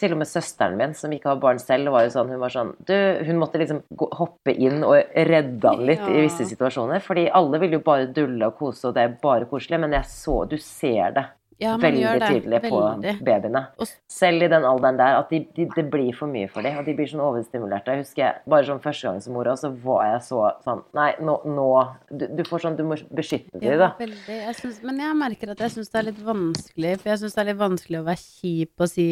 til 0.00 0.14
og 0.14 0.22
med 0.22 0.28
søsteren 0.28 0.78
min, 0.80 0.94
som 0.96 1.12
ikke 1.12 1.28
har 1.34 1.40
barn 1.42 1.60
selv, 1.60 1.90
var 1.92 2.06
jo 2.06 2.14
sånn, 2.14 2.30
hun 2.32 2.40
var 2.40 2.54
sånn 2.54 2.72
du, 2.88 2.96
Hun 3.26 3.40
måtte 3.42 3.60
liksom 3.60 3.82
hoppe 4.16 4.54
inn 4.54 4.80
og 4.88 4.96
redde 5.28 5.68
han 5.68 5.84
litt 5.88 6.06
i 6.08 6.22
visse 6.24 6.46
situasjoner. 6.48 7.04
Fordi 7.04 7.26
alle 7.28 7.60
vil 7.60 7.76
jo 7.76 7.82
bare 7.84 8.08
dulle 8.16 8.48
og 8.48 8.56
kose, 8.60 8.88
og 8.88 8.96
det 8.96 9.04
er 9.04 9.20
bare 9.22 9.48
koselig, 9.50 9.82
men 9.84 9.98
jeg 9.98 10.08
så 10.08 10.42
Du 10.48 10.56
ser 10.56 11.12
det 11.18 11.26
Ja, 11.60 11.74
veldig 11.76 12.00
gjør 12.02 12.18
det. 12.22 12.28
tydelig 12.32 12.60
på 12.64 12.78
Veldig. 12.80 13.12
babyene. 13.26 13.62
Selv 14.08 14.42
i 14.42 14.48
den 14.48 14.64
alderen 14.64 14.96
der, 14.98 15.18
at 15.20 15.28
de, 15.30 15.40
de, 15.56 15.66
det 15.76 15.84
blir 15.92 16.12
for 16.16 16.26
mye 16.32 16.48
for 16.50 16.62
dem, 16.64 16.78
og 16.80 16.86
de 16.88 16.94
blir 16.98 17.10
sånn 17.10 17.20
overstimulerte. 17.24 17.92
Jeg 17.92 18.04
husker 18.06 18.22
jeg, 18.24 18.40
bare 18.54 18.66
sånn 18.70 18.80
førstegangsmor 18.82 19.50
også, 19.52 19.70
så 19.70 19.84
var 19.84 20.06
jeg 20.08 20.22
så 20.28 20.40
sånn 20.64 20.82
Nei, 20.96 21.10
nå, 21.20 21.36
nå 21.44 21.68
du, 22.10 22.26
du 22.38 22.42
får 22.48 22.64
sånn 22.64 22.76
Du 22.80 22.84
må 22.88 22.96
beskytte 23.14 23.60
dem, 23.60 23.78
da. 23.78 23.90
Jeg 24.00 24.56
synes, 24.58 24.80
men 24.86 24.98
jeg 25.04 25.18
merker 25.20 25.52
at 25.54 25.60
jeg 25.66 25.74
syns 25.76 25.92
det 25.92 26.00
er 26.02 26.08
litt 26.10 26.22
vanskelig, 26.26 26.96
for 27.02 27.12
jeg 27.12 27.22
syns 27.22 27.36
det 27.36 27.42
er 27.44 27.50
litt 27.52 27.60
vanskelig 27.62 28.00
å 28.00 28.06
være 28.08 28.22
kjip 28.24 28.82
og 28.86 28.90
si 28.90 29.06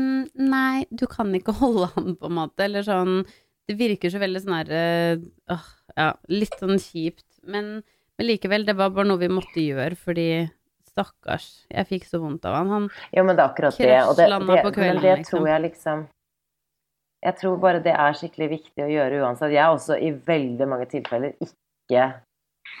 mm, 0.00 0.24
Nei, 0.50 0.86
du 0.90 1.06
kan 1.10 1.30
ikke 1.36 1.54
holde 1.62 1.90
han, 1.96 2.14
på 2.20 2.30
en 2.30 2.38
måte. 2.40 2.64
Eller 2.66 2.86
sånn 2.86 3.20
Det 3.68 3.76
virker 3.78 4.10
så 4.10 4.18
veldig 4.22 4.40
sånn 4.42 4.56
herre 4.58 4.84
øh, 5.54 5.66
Ja, 5.96 6.12
litt 6.32 6.56
sånn 6.58 6.78
kjipt. 6.82 7.26
Men, 7.46 7.80
men 8.18 8.26
likevel, 8.26 8.66
det 8.68 8.74
var 8.78 8.90
bare 8.94 9.08
noe 9.08 9.20
vi 9.22 9.28
måtte 9.32 9.62
gjøre, 9.62 9.96
fordi 9.98 10.26
stakkars, 11.00 11.48
jeg 11.72 11.88
fikk 11.88 12.08
så 12.08 12.20
vondt 12.22 12.46
av 12.48 12.56
han. 12.60 12.72
Han 12.74 12.88
Jo, 13.16 13.24
men 13.24 13.36
det 13.36 13.44
er 13.44 13.52
akkurat 13.52 13.76
det. 13.76 13.92
Og 14.04 14.16
det, 14.16 14.24
Krasjlanda 14.24 14.56
det 14.56 14.64
på 14.64 14.72
kvelden, 14.76 14.94
men 14.94 15.04
det 15.04 15.18
liksom. 15.20 15.38
tror 15.38 15.48
jeg 15.48 15.66
liksom 15.66 16.08
Jeg 17.20 17.36
tror 17.36 17.60
bare 17.60 17.84
det 17.84 17.92
er 17.92 18.16
skikkelig 18.16 18.48
viktig 18.54 18.84
å 18.84 18.90
gjøre 18.90 19.22
uansett. 19.24 19.52
Jeg 19.52 19.64
har 19.64 19.76
også 19.76 19.98
i 20.00 20.12
veldig 20.12 20.68
mange 20.68 20.88
tilfeller 20.88 21.34
ikke 21.44 22.04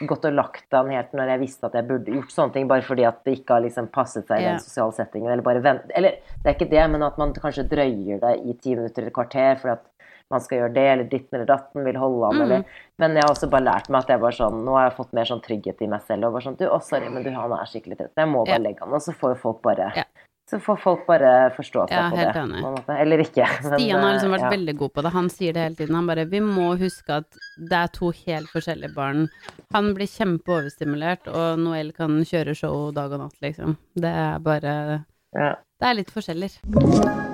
gått 0.08 0.24
og 0.28 0.36
lagt 0.36 0.74
an 0.76 0.88
helt 0.92 1.12
når 1.16 1.32
jeg 1.34 1.40
visste 1.42 1.68
at 1.68 1.76
jeg 1.76 1.86
burde 1.88 2.14
gjort 2.14 2.32
sånne 2.32 2.54
ting, 2.54 2.68
bare 2.70 2.84
fordi 2.86 3.04
at 3.08 3.20
det 3.26 3.34
ikke 3.40 3.56
har 3.56 3.64
liksom 3.64 3.90
passet 3.92 4.28
seg 4.28 4.40
i 4.40 4.48
den 4.48 4.62
sosiale 4.62 4.94
settingen. 4.96 5.32
Eller 5.32 5.44
bare 5.44 5.62
vent 5.64 5.92
Eller 5.96 6.20
det 6.40 6.46
er 6.46 6.56
ikke 6.56 6.70
det, 6.72 6.84
men 6.92 7.04
at 7.04 7.18
man 7.20 7.34
kanskje 7.36 7.66
drøyer 7.68 8.22
det 8.22 8.34
i 8.40 8.56
ti 8.56 8.76
minutter 8.76 9.02
eller 9.02 9.12
et 9.12 9.18
kvarter 9.18 9.60
fordi 9.60 9.76
at 9.76 9.89
man 10.30 10.40
skal 10.40 10.58
gjøre 10.60 10.74
det, 10.74 10.86
eller 10.92 11.04
ditten 11.10 11.34
eller 11.40 11.46
datten, 11.50 11.84
vil 11.84 11.96
holde 11.98 12.28
an, 12.30 12.36
Mm. 12.36 12.42
eller 12.42 12.64
Men 12.98 13.14
jeg 13.16 13.24
har 13.24 13.34
også 13.34 13.50
bare 13.50 13.64
lært 13.66 13.88
meg 13.90 14.02
at 14.04 14.08
jeg 14.08 14.20
bare 14.20 14.32
sånn 14.36 14.64
Nå 14.64 14.72
har 14.76 14.90
jeg 14.90 14.96
fått 14.96 15.12
mer 15.12 15.24
sånn 15.24 15.42
trygghet 15.42 15.82
i 15.82 15.86
meg 15.90 16.02
selv, 16.06 16.24
og 16.28 16.32
bare 16.34 16.42
sånn 16.48 16.56
Du, 16.58 16.66
å, 16.68 16.80
sorry, 16.82 17.08
men 17.08 17.22
du, 17.24 17.30
han 17.30 17.52
er 17.52 17.64
skikkelig 17.66 17.98
trøtt. 17.98 18.12
Jeg 18.16 18.28
må 18.28 18.44
bare 18.46 18.60
legge 18.62 18.80
han, 18.84 18.92
og 18.92 19.00
så 19.02 19.12
får 19.12 19.34
jo 19.36 19.40
folk 19.42 19.62
bare 19.62 19.92
Ja. 19.96 20.04
Så 20.50 20.58
får 20.58 20.78
folk 20.82 21.06
bare 21.06 21.50
forstå 21.54 21.84
seg 21.88 21.94
Ja, 21.94 22.10
på 22.10 22.16
det. 22.16 22.34
enig. 22.34 22.98
Eller 22.98 23.18
ikke. 23.22 23.46
men, 23.62 23.78
Stian 23.78 24.00
har 24.02 24.12
liksom 24.16 24.32
eh, 24.32 24.36
vært 24.36 24.46
ja. 24.48 24.50
veldig 24.50 24.76
god 24.80 24.92
på 24.94 25.02
det. 25.06 25.12
Han 25.14 25.28
sier 25.30 25.52
det 25.54 25.62
hele 25.62 25.76
tiden. 25.78 25.94
Han 25.94 26.06
bare 26.10 26.24
Vi 26.26 26.40
må 26.40 26.76
huske 26.76 27.08
at 27.22 27.38
det 27.70 27.72
er 27.78 27.86
to 27.94 28.10
helt 28.26 28.50
forskjellige 28.50 28.92
barn. 28.96 29.28
Han 29.72 29.94
blir 29.94 30.10
kjempeoverstimulert, 30.10 31.28
og 31.30 31.58
Noel 31.62 31.92
kan 31.94 32.18
kjøre 32.26 32.56
show 32.58 32.90
dag 32.90 33.12
og 33.12 33.20
natt, 33.28 33.38
liksom. 33.40 33.76
Det 33.94 34.10
er 34.10 34.38
bare 34.40 35.04
Ja. 35.38 35.54
Det 35.80 35.86
er 35.86 35.94
litt 35.94 36.10
forskjeller. 36.10 37.29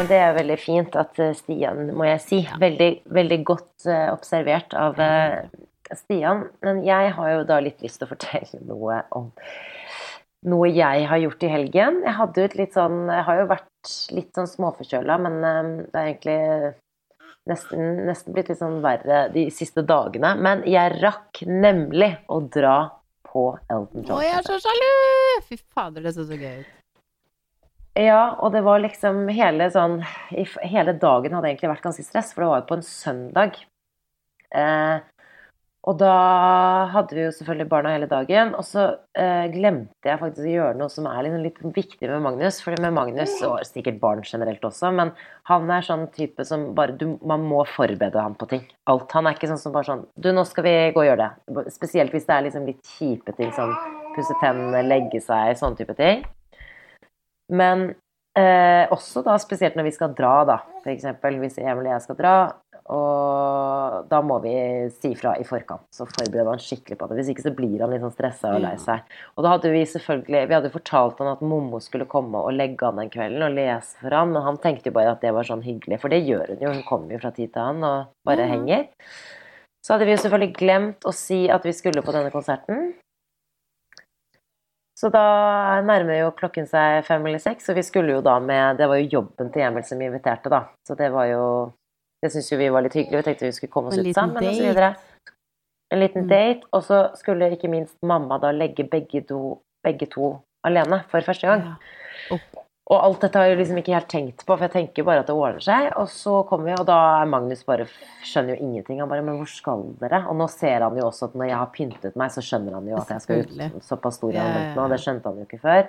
Men 0.00 0.06
det 0.08 0.16
er 0.16 0.30
veldig 0.32 0.54
fint 0.56 0.94
at 0.96 1.18
eh, 1.20 1.34
Stian, 1.36 1.90
må 1.92 2.06
jeg 2.06 2.20
si, 2.24 2.36
veldig, 2.62 2.86
veldig 3.12 3.36
godt 3.44 3.84
eh, 3.84 4.06
observert 4.08 4.72
av 4.72 4.96
eh, 4.96 5.42
Stian. 5.92 6.46
Men 6.64 6.80
jeg 6.86 7.10
har 7.18 7.28
jo 7.34 7.42
da 7.44 7.58
litt 7.60 7.84
lyst 7.84 8.00
til 8.00 8.08
å 8.08 8.12
fortelle 8.14 8.62
noe 8.70 9.02
om 9.18 9.28
noe 10.48 10.70
jeg 10.72 11.04
har 11.04 11.20
gjort 11.20 11.44
i 11.44 11.52
helgen. 11.52 12.00
Jeg 12.06 12.16
hadde 12.16 12.40
jo 12.40 12.48
et 12.48 12.56
litt 12.56 12.72
sånn 12.72 12.96
Jeg 13.12 13.26
har 13.26 13.42
jo 13.42 13.50
vært 13.50 13.92
litt 14.16 14.32
sånn 14.40 14.48
småforkjøla, 14.48 15.20
men 15.20 15.36
det 15.44 15.92
er 15.92 16.06
egentlig 16.06 16.40
nesten, 17.52 17.86
nesten 18.08 18.32
blitt 18.32 18.48
litt 18.48 18.62
sånn 18.62 18.80
verre 18.80 19.26
de 19.36 19.50
siste 19.52 19.84
dagene. 19.84 20.32
Men 20.40 20.64
jeg 20.64 20.96
rakk 20.96 21.44
nemlig 21.44 22.14
å 22.32 22.40
dra 22.48 22.78
på 23.28 23.50
Elton 23.68 24.08
Å, 24.16 24.24
jeg 24.24 24.38
er 24.40 24.48
så 24.48 24.56
sjalu! 24.64 24.92
Fy 25.50 25.60
fader, 25.60 26.08
det 26.08 26.16
så 26.16 26.24
så 26.24 26.40
gøy 26.40 26.62
ut. 26.64 26.76
Ja, 28.00 28.36
og 28.40 28.54
det 28.54 28.62
var 28.64 28.80
liksom 28.80 29.26
hele 29.34 29.66
sånn 29.72 29.98
Hele 30.32 30.94
dagen 30.96 31.34
hadde 31.36 31.50
egentlig 31.50 31.72
vært 31.74 31.84
ganske 31.84 32.06
stress, 32.06 32.32
for 32.32 32.44
det 32.44 32.50
var 32.52 32.62
jo 32.62 32.68
på 32.70 32.78
en 32.78 32.86
søndag. 32.86 33.58
Eh, 34.56 35.02
og 35.88 35.96
da 35.96 36.14
hadde 36.92 37.16
vi 37.16 37.22
jo 37.22 37.32
selvfølgelig 37.32 37.68
barna 37.70 37.92
hele 37.94 38.08
dagen, 38.08 38.50
og 38.56 38.66
så 38.68 38.82
eh, 39.16 39.46
glemte 39.52 40.10
jeg 40.10 40.20
faktisk 40.20 40.44
å 40.44 40.52
gjøre 40.52 40.76
noe 40.76 40.92
som 40.92 41.06
er 41.08 41.22
litt, 41.24 41.38
litt 41.46 41.76
viktig 41.76 42.10
med 42.10 42.24
Magnus. 42.26 42.58
For 42.60 42.76
med 42.84 42.96
Magnus, 42.96 43.38
og 43.48 43.62
sikkert 43.64 44.00
barn 44.02 44.20
generelt 44.24 44.64
også, 44.68 44.90
men 44.96 45.14
han 45.48 45.72
er 45.72 45.86
sånn 45.86 46.04
type 46.12 46.44
som 46.44 46.70
bare 46.76 46.98
du, 47.00 47.14
Man 47.24 47.46
må 47.48 47.62
forberede 47.68 48.20
ham 48.20 48.36
på 48.36 48.48
ting. 48.52 48.66
Alt. 48.92 49.08
Han 49.16 49.28
er 49.28 49.36
ikke 49.38 49.48
sånn 49.52 49.62
som 49.62 49.76
bare 49.76 49.88
sånn 49.88 50.04
Du, 50.16 50.28
nå 50.36 50.44
skal 50.48 50.68
vi 50.68 50.74
gå 50.96 51.04
og 51.04 51.08
gjøre 51.08 51.30
det. 51.30 51.70
Spesielt 51.72 52.12
hvis 52.16 52.28
det 52.28 52.36
er 52.36 52.48
liksom 52.48 52.68
litt 52.68 52.92
kjipe 52.98 53.36
ting 53.40 53.52
som 53.56 53.72
pusse 54.16 54.36
tennene, 54.44 54.84
legge 54.84 55.24
seg, 55.24 55.56
sånne 55.60 55.80
type 55.80 55.96
ting. 55.96 56.28
Men 57.50 57.90
eh, 58.38 58.86
også 58.92 59.24
da 59.26 59.36
spesielt 59.42 59.76
når 59.78 59.90
vi 59.90 59.94
skal 59.96 60.16
dra, 60.16 60.34
da. 60.48 60.58
Eksempel 60.90 61.38
hvis 61.42 61.58
Emil 61.60 61.86
og 61.88 61.94
jeg 61.94 62.04
skal 62.06 62.18
dra, 62.18 62.34
og 62.90 64.06
da 64.10 64.18
må 64.24 64.40
vi 64.42 64.52
si 64.90 65.12
fra 65.18 65.36
i 65.38 65.44
forkant. 65.46 65.84
Så 65.94 66.06
forbereder 66.08 66.48
han 66.50 66.62
skikkelig 66.62 66.98
på 66.98 67.06
det. 67.06 67.18
Hvis 67.20 67.28
ikke 67.30 67.44
så 67.44 67.52
blir 67.54 67.82
han 67.84 67.92
litt 67.92 68.02
sånn 68.02 68.14
stressa 68.14 68.54
og 68.56 68.64
lei 68.64 68.72
seg. 68.82 69.04
Og 69.36 69.46
da 69.46 69.52
hadde 69.54 69.70
vi 69.70 69.84
selvfølgelig 69.86 70.40
Vi 70.50 70.56
hadde 70.56 70.72
fortalt 70.74 71.20
han 71.22 71.30
at 71.30 71.44
Mommo 71.44 71.78
skulle 71.84 72.08
komme 72.10 72.40
og 72.40 72.56
legge 72.56 72.88
han 72.88 72.98
den 72.98 73.12
kvelden 73.12 73.46
og 73.46 73.54
lese 73.54 74.00
for 74.00 74.16
han, 74.16 74.32
men 74.34 74.46
han 74.46 74.58
tenkte 74.62 74.90
jo 74.90 74.96
bare 74.96 75.14
at 75.14 75.22
det 75.22 75.34
var 75.36 75.46
sånn 75.46 75.62
hyggelig, 75.62 76.00
for 76.02 76.10
det 76.10 76.24
gjør 76.26 76.54
hun 76.54 76.64
jo. 76.64 76.72
Hun 76.80 76.88
kommer 76.88 77.14
jo 77.14 77.22
fra 77.22 77.34
tid 77.36 77.52
til 77.54 77.62
annen 77.62 77.86
og 77.86 78.10
bare 78.26 78.48
henger. 78.50 78.88
Så 79.86 79.94
hadde 79.94 80.08
vi 80.08 80.16
jo 80.16 80.22
selvfølgelig 80.24 80.56
glemt 80.58 81.06
å 81.06 81.14
si 81.14 81.44
at 81.52 81.64
vi 81.64 81.76
skulle 81.76 82.02
på 82.04 82.16
denne 82.16 82.32
konserten. 82.34 82.90
Så 85.00 85.08
da 85.08 85.80
nærmer 85.86 86.18
jo 86.18 86.32
klokken 86.36 86.66
seg 86.68 87.06
fem 87.06 87.24
eller 87.26 87.40
seks, 87.40 87.70
og 87.72 87.78
vi 87.78 87.84
skulle 87.86 88.18
jo 88.18 88.20
da 88.24 88.34
med 88.44 88.76
Det 88.76 88.88
var 88.90 89.00
jo 89.00 89.08
jobben 89.14 89.48
til 89.52 89.62
Emil 89.64 89.84
som 89.88 90.00
inviterte, 90.04 90.52
da. 90.52 90.66
Så 90.84 90.96
det 90.98 91.08
var 91.14 91.30
jo 91.30 91.44
Det 92.20 92.28
syns 92.34 92.50
jo 92.52 92.58
vi 92.60 92.68
var 92.68 92.84
litt 92.84 92.98
hyggelig. 92.98 93.16
Vi 93.22 93.22
tenkte 93.30 93.46
vi 93.46 93.52
skulle 93.56 93.72
komme 93.72 93.88
oss 93.88 93.96
ut 93.96 94.10
sammen, 94.12 94.36
og 94.36 94.54
så 94.54 94.66
videre. 94.66 94.90
En 95.90 96.00
liten 96.00 96.22
Mm. 96.26 96.28
date. 96.28 96.68
Og 96.72 96.82
så 96.84 97.16
skulle 97.16 97.48
ikke 97.50 97.70
minst 97.70 97.96
mamma 98.04 98.38
da 98.38 98.50
legge 98.52 98.84
begge 98.84 99.22
to, 99.26 99.62
begge 99.82 100.06
to 100.06 100.36
alene 100.64 101.00
for 101.08 101.20
første 101.24 101.46
gang. 101.48 101.62
Ja. 102.30 102.36
Og 102.90 102.98
alt 102.98 103.22
dette 103.22 103.38
har 103.38 103.46
jeg 103.46 103.58
liksom 103.60 103.78
ikke 103.78 103.94
helt 103.94 104.08
tenkt 104.10 104.42
på, 104.42 104.50
for 104.50 104.66
jeg 104.66 104.72
tenker 104.74 105.04
bare 105.06 105.22
at 105.22 105.28
det 105.28 105.34
ordner 105.38 105.62
seg. 105.62 105.92
Og 106.00 106.08
så 106.10 106.40
kommer 106.48 106.72
vi, 106.72 106.74
og 106.74 106.88
da 106.88 106.98
er 107.20 107.30
Magnus 107.30 107.62
bare 107.66 107.86
skjønner 108.26 108.56
jo 108.56 108.66
ingenting. 108.66 108.98
Han 108.98 109.08
bare 109.12 109.22
'Men 109.22 109.38
hvor 109.38 109.46
skal 109.46 109.84
dere?' 110.00 110.26
Og 110.26 110.34
nå 110.34 110.48
ser 110.50 110.82
han 110.82 110.96
jo 110.98 111.06
også 111.06 111.28
at 111.30 111.34
når 111.34 111.46
jeg 111.46 111.56
har 111.56 111.70
pyntet 111.70 112.16
meg, 112.16 112.30
så 112.30 112.42
skjønner 112.42 112.74
han 112.74 112.88
jo 112.88 112.96
at 112.96 113.08
jeg 113.08 113.20
skal 113.20 113.40
ut. 113.40 113.82
Såpass 113.82 114.14
stor 114.18 114.32
i 114.32 114.34
Ja, 114.34 114.74
nå, 114.74 114.88
det 114.88 114.98
skjønte 114.98 115.24
han 115.30 115.38
jo 115.38 115.46
ikke 115.46 115.62
før. 115.62 115.86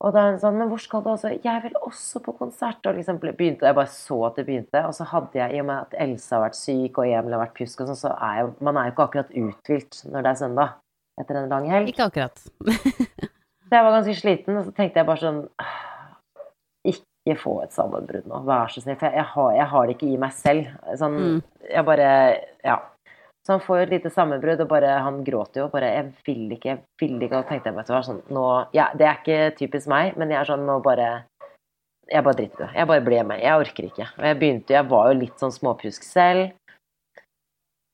Og 0.00 0.12
da 0.14 0.18
er 0.18 0.30
han 0.30 0.38
sånn 0.38 0.54
'Men 0.54 0.68
hvor 0.68 0.78
skal 0.78 1.02
du 1.02 1.10
også?' 1.10 1.42
'Jeg 1.42 1.62
vil 1.62 1.74
også 1.82 2.22
på 2.22 2.32
konsert.' 2.38 2.86
Og 2.86 2.94
liksom 2.94 3.18
begynte, 3.18 3.66
jeg 3.66 3.74
bare 3.74 3.90
så 3.90 4.26
at 4.26 4.36
det 4.36 4.46
begynte. 4.46 4.86
Og 4.86 4.94
så 4.94 5.04
hadde 5.04 5.34
jeg, 5.34 5.54
i 5.54 5.58
og 5.58 5.66
med 5.66 5.80
at 5.80 5.94
Else 5.98 6.30
har 6.30 6.44
vært 6.46 6.54
syk 6.54 6.98
og 6.98 7.06
Emil 7.06 7.34
har 7.34 7.42
vært 7.42 7.54
pjusk 7.54 7.80
og 7.80 7.88
sånn, 7.88 8.02
så 8.06 8.14
er 8.22 8.40
jo 8.42 8.54
Man 8.60 8.76
er 8.76 8.84
jo 8.84 8.92
ikke 8.92 9.08
akkurat 9.10 9.30
uthvilt 9.34 10.06
når 10.06 10.22
det 10.22 10.30
er 10.30 10.34
søndag 10.46 10.68
etter 11.20 11.34
en 11.34 11.48
lang 11.48 11.68
helg. 11.68 11.88
Ikke 11.88 12.06
akkurat. 12.06 12.38
Så 13.68 13.76
jeg 13.76 13.84
var 13.84 13.92
ganske 13.92 14.14
sliten, 14.16 14.56
og 14.56 14.64
så 14.64 14.72
tenkte 14.72 14.96
jeg 14.96 15.06
bare 15.08 15.20
sånn 15.20 15.42
Ikke 16.86 17.34
få 17.38 17.62
et 17.62 17.72
sammenbrudd 17.72 18.26
nå, 18.30 18.44
vær 18.46 18.70
så 18.72 18.80
snill. 18.80 18.96
For 19.00 19.10
jeg, 19.12 19.24
har, 19.32 19.50
jeg 19.56 19.66
har 19.72 19.86
det 19.86 19.96
ikke 19.96 20.12
i 20.12 20.20
meg 20.20 20.32
selv. 20.32 20.70
Sånn, 20.96 21.18
Mm. 21.18 21.42
Jeg 21.70 21.84
bare 21.84 22.12
Ja. 22.64 22.78
Så 23.46 23.54
han 23.56 23.60
får 23.64 23.76
jo 23.78 23.82
et 23.82 23.90
lite 23.96 24.10
sammenbrudd, 24.12 24.60
og 24.60 24.68
bare, 24.68 24.98
han 25.00 25.24
gråter 25.24 25.62
jo. 25.62 25.68
bare 25.68 25.88
'Jeg 25.88 26.12
vil 26.26 26.50
ikke, 26.52 26.68
jeg 26.68 26.78
vil 27.00 27.20
ikke.' 27.22 27.38
Og 27.38 27.46
tenkte 27.48 27.64
jeg, 27.72 27.86
du 27.86 27.92
hva, 27.94 28.02
sånn 28.04 28.22
nå 28.28 28.68
ja, 28.74 28.90
Det 28.92 29.06
er 29.06 29.16
ikke 29.16 29.56
typisk 29.56 29.88
meg, 29.88 30.16
men 30.18 30.28
jeg 30.28 30.40
er 30.40 30.44
sånn 30.44 30.66
nå 30.66 30.82
bare 30.82 31.24
Jeg 32.10 32.24
bare 32.24 32.34
driter 32.34 32.64
i 32.64 32.66
det. 32.66 32.74
Jeg 32.74 32.86
bare 32.86 33.00
blir 33.04 33.24
med. 33.24 33.40
Jeg 33.40 33.52
orker 33.52 33.84
ikke. 33.84 34.06
Og 34.18 34.24
jeg 34.24 34.38
begynte 34.38 34.68
Jeg 34.74 34.88
var 34.88 35.12
jo 35.12 35.18
litt 35.20 35.38
sånn 35.38 35.52
småpjusk 35.52 36.02
selv. 36.02 36.52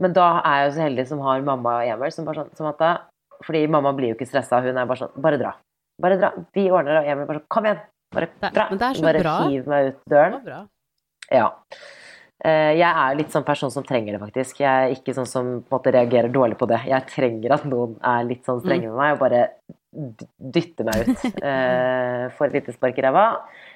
Men 0.01 0.13
da 0.13 0.41
er 0.45 0.55
jeg 0.59 0.67
jo 0.71 0.75
så 0.77 0.83
heldig 0.89 1.07
som 1.07 1.21
har 1.21 1.41
mamma 1.41 1.79
og 1.83 1.87
Emil, 1.89 2.11
som 2.13 2.25
bare 2.25 2.35
sånn 2.45 2.55
som 2.57 2.67
at 2.67 2.79
da, 2.79 2.99
Fordi 3.45 3.67
mamma 3.69 3.93
blir 3.93 4.09
jo 4.09 4.15
ikke 4.15 4.27
stressa, 4.27 4.61
hun 4.63 4.77
er 4.77 4.87
bare 4.87 4.99
sånn 4.99 5.21
Bare 5.21 5.39
dra. 5.39 5.55
Bare 6.03 6.19
dra. 6.19 6.33
Vi 6.55 6.71
ordner 6.71 6.95
det. 6.95 7.03
Og 7.05 7.11
Emil 7.13 7.27
bare 7.27 7.39
sånn 7.39 7.49
Kom 7.49 7.65
igjen! 7.65 7.81
Bare 8.15 8.29
Det- 8.41 8.79
det 8.79 8.83
er 8.83 8.95
så 8.95 9.03
bare 9.03 9.21
bra. 9.23 9.37
hiv 9.49 9.67
meg 9.67 9.87
ut 9.93 10.01
døren. 10.11 10.69
Ja. 11.31 11.51
Eh, 12.45 12.75
Jeg 12.77 12.93
er 12.95 13.15
litt 13.17 13.31
sånn 13.33 13.45
person 13.47 13.71
som 13.71 13.83
trenger 13.85 14.13
det, 14.13 14.21
faktisk. 14.21 14.59
Jeg 14.61 14.69
er 14.69 14.95
ikke 14.95 15.15
sånn 15.15 15.27
som 15.27 15.63
måte 15.71 15.93
reagerer 15.93 16.31
dårlig 16.33 16.59
på 16.59 16.67
det. 16.69 16.81
Jeg 16.87 17.07
trenger 17.07 17.53
at 17.53 17.65
noen 17.65 17.97
er 18.03 18.25
litt 18.25 18.45
sånn 18.45 18.61
strenge 18.61 18.91
med 18.91 18.97
meg 18.97 19.13
og 19.15 19.19
bare 19.21 19.49
dytter 20.41 20.85
meg 20.85 21.09
ut. 21.09 21.25
Eh, 21.45 22.29
Får 22.37 22.47
et 22.49 22.53
lite 22.57 22.73
spark 22.75 22.99
i 22.99 23.03
ræva. 23.05 23.25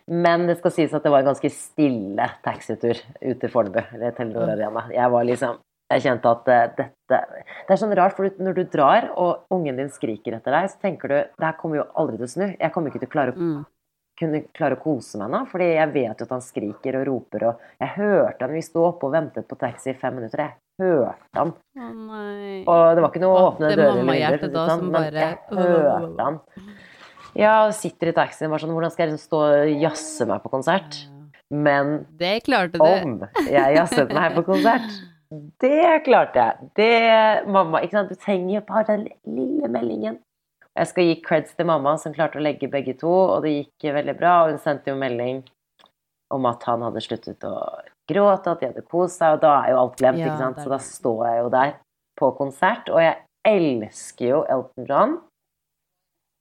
Men 0.08 0.46
det 0.48 0.58
skal 0.58 0.70
sies 0.74 0.94
at 0.94 1.02
det 1.04 1.10
var 1.12 1.20
en 1.20 1.26
ganske 1.34 1.50
stille 1.52 2.26
taxitur 2.44 2.96
ut 3.22 3.40
til 3.40 3.50
Fornebu, 3.52 3.82
eller 3.94 4.10
Telenor 4.16 4.48
Arena. 4.54 4.86
Jeg 4.90 5.10
var 5.10 5.24
liksom 5.28 5.58
jeg 5.90 6.02
kjente 6.04 6.28
at 6.28 6.48
eh, 6.52 6.66
dette 6.76 6.92
Det 7.08 7.70
er 7.70 7.76
sånn 7.80 7.94
rart, 7.96 8.12
for 8.16 8.28
når 8.28 8.54
du 8.58 8.64
drar, 8.64 9.08
og 9.16 9.44
ungen 9.50 9.76
din 9.76 9.88
skriker 9.88 10.34
etter 10.36 10.52
deg, 10.52 10.68
så 10.68 10.80
tenker 10.82 11.08
du 11.08 11.14
det 11.16 11.46
her 11.46 11.54
kommer 11.60 11.76
jo 11.80 11.86
aldri 11.96 12.18
til 12.18 12.26
å 12.26 12.32
snu. 12.34 12.56
Jeg 12.60 12.72
kommer 12.74 12.90
ikke 12.92 13.00
til 13.00 13.08
å 13.08 13.12
klare 13.14 13.32
å 13.32 13.36
Mm. 13.38 13.66
Kunne 14.18 14.40
klare 14.56 14.76
å 14.78 14.82
kose 14.82 15.18
meg 15.20 15.30
nå, 15.30 15.40
fordi 15.50 15.68
jeg 15.76 15.92
vet 15.94 16.18
jo 16.22 16.26
at 16.26 16.32
han 16.34 16.42
skriker 16.44 16.98
og 17.00 17.06
roper, 17.08 17.44
og 17.52 17.66
jeg 17.80 17.92
hørte 17.96 18.44
han, 18.46 18.54
vi 18.56 18.62
sto 18.66 18.84
oppe 18.88 19.06
og 19.08 19.12
ventet 19.14 19.46
på 19.48 19.58
taxi 19.60 19.92
i 19.92 19.98
fem 20.00 20.16
minutter, 20.18 20.42
jeg 20.44 20.56
hørte 20.82 21.38
han, 21.38 21.52
Å 21.78 22.74
og 22.74 22.94
det 22.98 23.02
var 23.04 23.10
ikke 23.12 23.22
noe 23.24 23.36
å 23.38 23.44
åpne 23.52 23.70
dører 23.76 24.02
eller 24.02 24.66
som 24.68 24.84
men 24.88 24.92
bare- 24.98 25.22
jeg 25.22 25.38
hørte 25.58 26.26
han. 26.28 26.40
Ja, 27.38 27.70
sitter 27.70 28.10
i 28.10 28.16
taxien, 28.16 28.50
bare 28.50 28.60
sånn, 28.64 28.74
hvordan 28.74 28.90
skal 28.90 29.06
jeg 29.06 29.12
liksom 29.14 29.28
stå 29.28 29.42
og 29.46 29.82
jazze 29.82 30.26
meg 30.26 30.42
på 30.42 30.50
konsert? 30.50 31.04
Men 31.50 32.06
om 32.80 33.20
jeg 33.48 33.76
jazzet 33.78 34.12
meg 34.12 34.34
på 34.34 34.42
konsert, 34.44 34.90
det 35.60 36.04
klarte 36.04 36.34
jeg. 36.40 36.70
Det, 36.76 37.46
mamma, 37.46 37.80
ikke 37.84 37.98
sant, 37.98 38.08
du 38.12 38.16
trenger 38.20 38.58
jo 38.58 38.64
bare 38.68 38.84
den 38.90 39.06
lille 39.26 39.68
meldingen. 39.68 40.18
Jeg 40.78 40.90
skal 40.92 41.08
gi 41.08 41.14
creds 41.24 41.54
til 41.58 41.66
mamma, 41.66 41.96
som 41.98 42.14
klarte 42.14 42.38
å 42.38 42.42
legge 42.44 42.70
begge 42.70 42.94
to, 43.00 43.10
og 43.10 43.42
det 43.42 43.54
gikk 43.56 43.88
veldig 43.96 44.14
bra. 44.18 44.34
Og 44.44 44.52
hun 44.54 44.60
sendte 44.62 44.92
jo 44.92 44.98
melding 44.98 45.42
om 46.34 46.44
at 46.46 46.62
han 46.68 46.84
hadde 46.86 47.02
sluttet 47.02 47.44
å 47.48 47.54
gråte, 48.08 48.52
at 48.52 48.60
de 48.60 48.68
hadde 48.70 48.84
kost 48.88 49.20
seg, 49.20 49.36
og 49.36 49.42
da 49.44 49.54
er 49.62 49.72
jo 49.72 49.80
alt 49.82 49.96
glemt, 50.00 50.20
Ja, 50.20 50.28
ikke 50.28 50.42
sant. 50.44 50.60
Så 50.62 50.72
da 50.72 50.78
står 50.82 51.24
jeg 51.28 51.40
jo 51.42 51.48
der 51.54 51.72
på 52.18 52.30
konsert, 52.38 52.92
og 52.92 53.02
jeg 53.02 53.16
elsker 53.48 54.28
jo 54.28 54.44
Elton 54.50 54.88
John. 54.88 55.16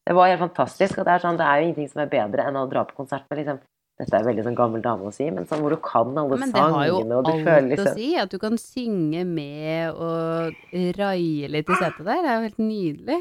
Det 0.08 0.16
var 0.16 0.30
helt 0.32 0.44
fantastisk, 0.44 1.00
og 1.00 1.08
det 1.08 1.18
er, 1.18 1.24
sånn, 1.24 1.40
det 1.40 1.48
er 1.48 1.58
jo 1.60 1.66
ingenting 1.68 1.90
som 1.92 2.04
er 2.04 2.12
bedre 2.12 2.46
enn 2.48 2.60
å 2.60 2.68
dra 2.72 2.86
på 2.88 2.96
konsert 3.02 3.26
med 3.32 3.44
liksom 3.44 3.66
Dette 3.98 4.14
er 4.14 4.28
veldig 4.28 4.44
sånn 4.46 4.54
gammel 4.54 4.82
dame 4.86 5.08
å 5.10 5.12
si, 5.14 5.26
men 5.34 5.48
sånn 5.50 5.64
hvor 5.64 5.74
du 5.74 5.80
kan 5.82 6.12
alle 6.22 6.38
Men 6.38 6.52
det 6.54 6.62
har 6.62 6.84
jo 6.86 7.00
sangene, 7.00 7.16
alt 7.18 7.40
føler 7.48 7.64
å 7.64 7.70
liksom 7.72 7.96
si, 7.98 8.10
at 8.22 8.30
du 8.30 8.38
kan 8.38 8.60
synge 8.62 9.24
med 9.26 9.98
og 9.98 10.76
raie 11.00 11.50
litt 11.50 11.72
i 11.74 11.78
setet 11.80 12.06
der. 12.06 12.20
Det 12.22 12.30
er 12.30 12.36
jo 12.36 12.44
helt 12.44 12.62
nydelig. 12.62 13.18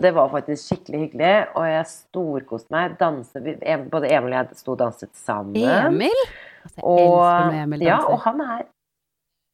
Det 0.00 0.14
var 0.16 0.30
faktisk 0.32 0.62
skikkelig 0.68 1.00
hyggelig, 1.06 1.32
og 1.58 1.66
jeg 1.68 1.88
storkoste 1.90 2.72
meg. 2.74 2.94
Danset, 3.00 3.48
både 3.92 4.08
Emil 4.12 4.32
og 4.32 4.38
jeg 4.38 4.60
sto 4.62 4.72
og 4.72 4.78
danset 4.80 5.12
sammen. 5.18 5.56
Emil? 5.58 6.22
Altså, 6.62 6.78
jeg 6.78 6.84
Og, 6.86 7.18
elsker 7.18 7.50
når 7.50 7.58
Emil 7.64 7.84
ja, 7.84 7.98
og 8.06 8.18
han 8.24 8.40
er 8.46 8.62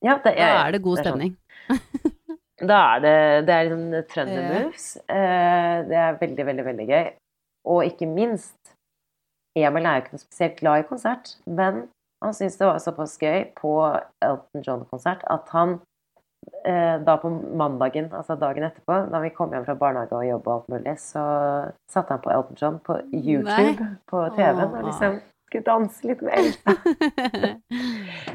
ja, 0.05 0.15
det, 0.23 0.35
da 0.39 0.49
er 0.63 0.71
det 0.77 0.83
god 0.85 0.97
det 0.97 1.03
er 1.03 1.11
sånn. 1.11 1.19
stemning. 1.19 1.37
Da 2.59 2.77
er 2.97 3.03
det, 3.05 3.11
det 3.47 3.55
er 3.55 3.69
liksom 3.69 4.07
trønder 4.11 4.47
moves. 4.51 4.87
Eh, 5.07 5.75
det 5.87 5.99
er 6.03 6.17
veldig, 6.19 6.47
veldig, 6.49 6.65
veldig 6.67 6.87
gøy. 6.89 7.05
Og 7.71 7.85
ikke 7.87 8.09
minst 8.11 8.73
Emil 9.59 9.87
er 9.87 9.99
jo 10.01 10.03
ikke 10.03 10.17
noe 10.17 10.23
spesielt 10.25 10.57
glad 10.59 10.83
i 10.83 10.87
konsert, 10.89 11.31
men 11.47 11.85
han 12.25 12.35
syntes 12.35 12.59
det 12.59 12.67
var 12.67 12.81
såpass 12.83 13.15
gøy 13.23 13.45
på 13.59 13.71
Elton 14.27 14.65
John-konsert 14.67 15.23
at 15.31 15.53
han 15.55 15.77
da 17.05 17.15
på 17.23 17.31
mandagen, 17.57 18.11
altså 18.13 18.37
dagen 18.41 18.67
etterpå, 18.67 18.97
da 19.13 19.23
vi 19.23 19.31
kom 19.35 19.53
hjem 19.55 19.65
fra 19.67 19.77
barnehage 19.79 20.17
og 20.17 20.27
jobb 20.27 20.47
og 20.49 20.55
alt 20.55 20.71
mulig, 20.75 20.95
så 21.01 21.25
satte 21.91 22.15
han 22.15 22.23
på 22.25 22.33
Elton 22.35 22.61
John 22.61 22.79
på 22.85 22.99
YouTube 23.15 23.87
på 24.11 24.23
TV-en 24.37 24.65
og 24.69 24.87
liksom 24.91 25.21
skulle 25.49 25.65
danse 25.65 26.07
litt 26.07 26.23
med 26.23 26.35
Elsa. 26.39 26.75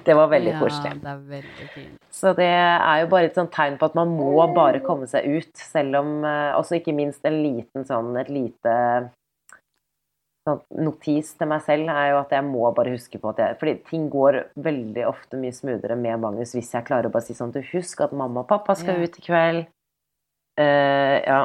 Det 0.03 0.13
var 0.17 0.27
veldig 0.27 0.53
ja, 0.53 0.59
koselig. 0.59 0.93
det 1.03 1.15
veldig. 1.29 1.85
Så 2.11 2.33
det 2.37 2.49
er 2.49 3.03
jo 3.03 3.09
bare 3.11 3.29
et 3.29 3.37
sånt 3.37 3.53
tegn 3.53 3.77
på 3.79 3.89
at 3.89 3.97
man 3.97 4.13
må 4.17 4.33
bare 4.55 4.81
komme 4.85 5.07
seg 5.09 5.27
ut, 5.29 5.51
selv 5.57 6.01
om 6.01 6.15
eh, 6.27 6.51
Også 6.57 6.79
ikke 6.79 6.95
minst 6.95 7.25
en 7.25 7.39
liten 7.43 7.85
sånn, 7.87 8.15
et 8.19 8.31
lite 8.33 8.73
notis 10.43 11.31
til 11.39 11.47
meg 11.47 11.63
selv 11.63 11.91
er 11.93 12.09
jo 12.11 12.19
at 12.19 12.33
jeg 12.35 12.43
må 12.43 12.67
bare 12.75 12.91
huske 12.97 13.19
på 13.21 13.31
at 13.31 13.39
jeg 13.39 13.57
Fordi 13.61 13.73
ting 13.87 14.09
går 14.11 14.39
veldig 14.59 15.05
ofte 15.07 15.39
mye 15.39 15.55
smoothere 15.55 15.95
med 15.95 16.19
Magnus 16.19 16.51
hvis 16.57 16.73
jeg 16.75 16.87
klarer 16.87 17.07
å 17.07 17.13
bare 17.13 17.27
si 17.29 17.35
sånn 17.37 17.53
Du, 17.55 17.61
husk 17.71 18.03
at 18.03 18.15
mamma 18.15 18.43
og 18.43 18.49
pappa 18.49 18.75
skal 18.75 18.99
Ja. 18.99 19.07
ut 19.07 19.19
i 19.19 19.23
kveld. 19.23 19.67
Uh, 20.59 21.17
ja. 21.23 21.41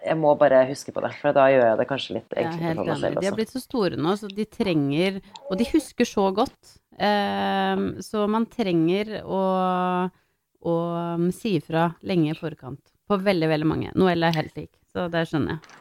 Jeg 0.00 0.16
må 0.16 0.32
bare 0.40 0.62
huske 0.64 0.90
på 0.96 1.02
det, 1.04 1.12
for 1.20 1.36
da 1.36 1.44
gjør 1.52 1.66
jeg 1.68 1.78
det 1.78 1.86
kanskje 1.90 2.14
litt 2.16 2.32
er 2.32 2.46
enklere 2.46 2.70
ja, 2.70 2.74
for 2.74 2.88
meg 2.88 2.96
selv. 2.96 3.02
selv 3.04 3.20
De 3.20 3.28
har 3.28 3.36
blitt 3.36 3.52
så 3.52 3.60
store 3.60 4.00
nå, 4.00 4.16
så 4.16 4.30
de 4.32 4.46
trenger 4.48 5.20
Og 5.50 5.58
de 5.60 5.68
husker 5.74 6.08
så 6.08 6.30
godt. 6.34 6.74
Uh, 6.96 8.00
så 8.00 8.24
man 8.30 8.48
trenger 8.48 9.18
å, 9.20 9.44
å 10.64 10.74
um, 11.20 11.28
si 11.34 11.58
ifra 11.60 11.90
lenge 12.00 12.32
i 12.32 12.38
forkant. 12.38 12.80
På 13.04 13.20
veldig, 13.20 13.52
veldig 13.52 13.68
mange. 13.68 13.92
Noelle 14.00 14.32
er 14.32 14.40
helt 14.40 14.56
lik, 14.56 14.72
så 14.88 15.10
det 15.12 15.26
skjønner 15.28 15.58
jeg. 15.58 15.80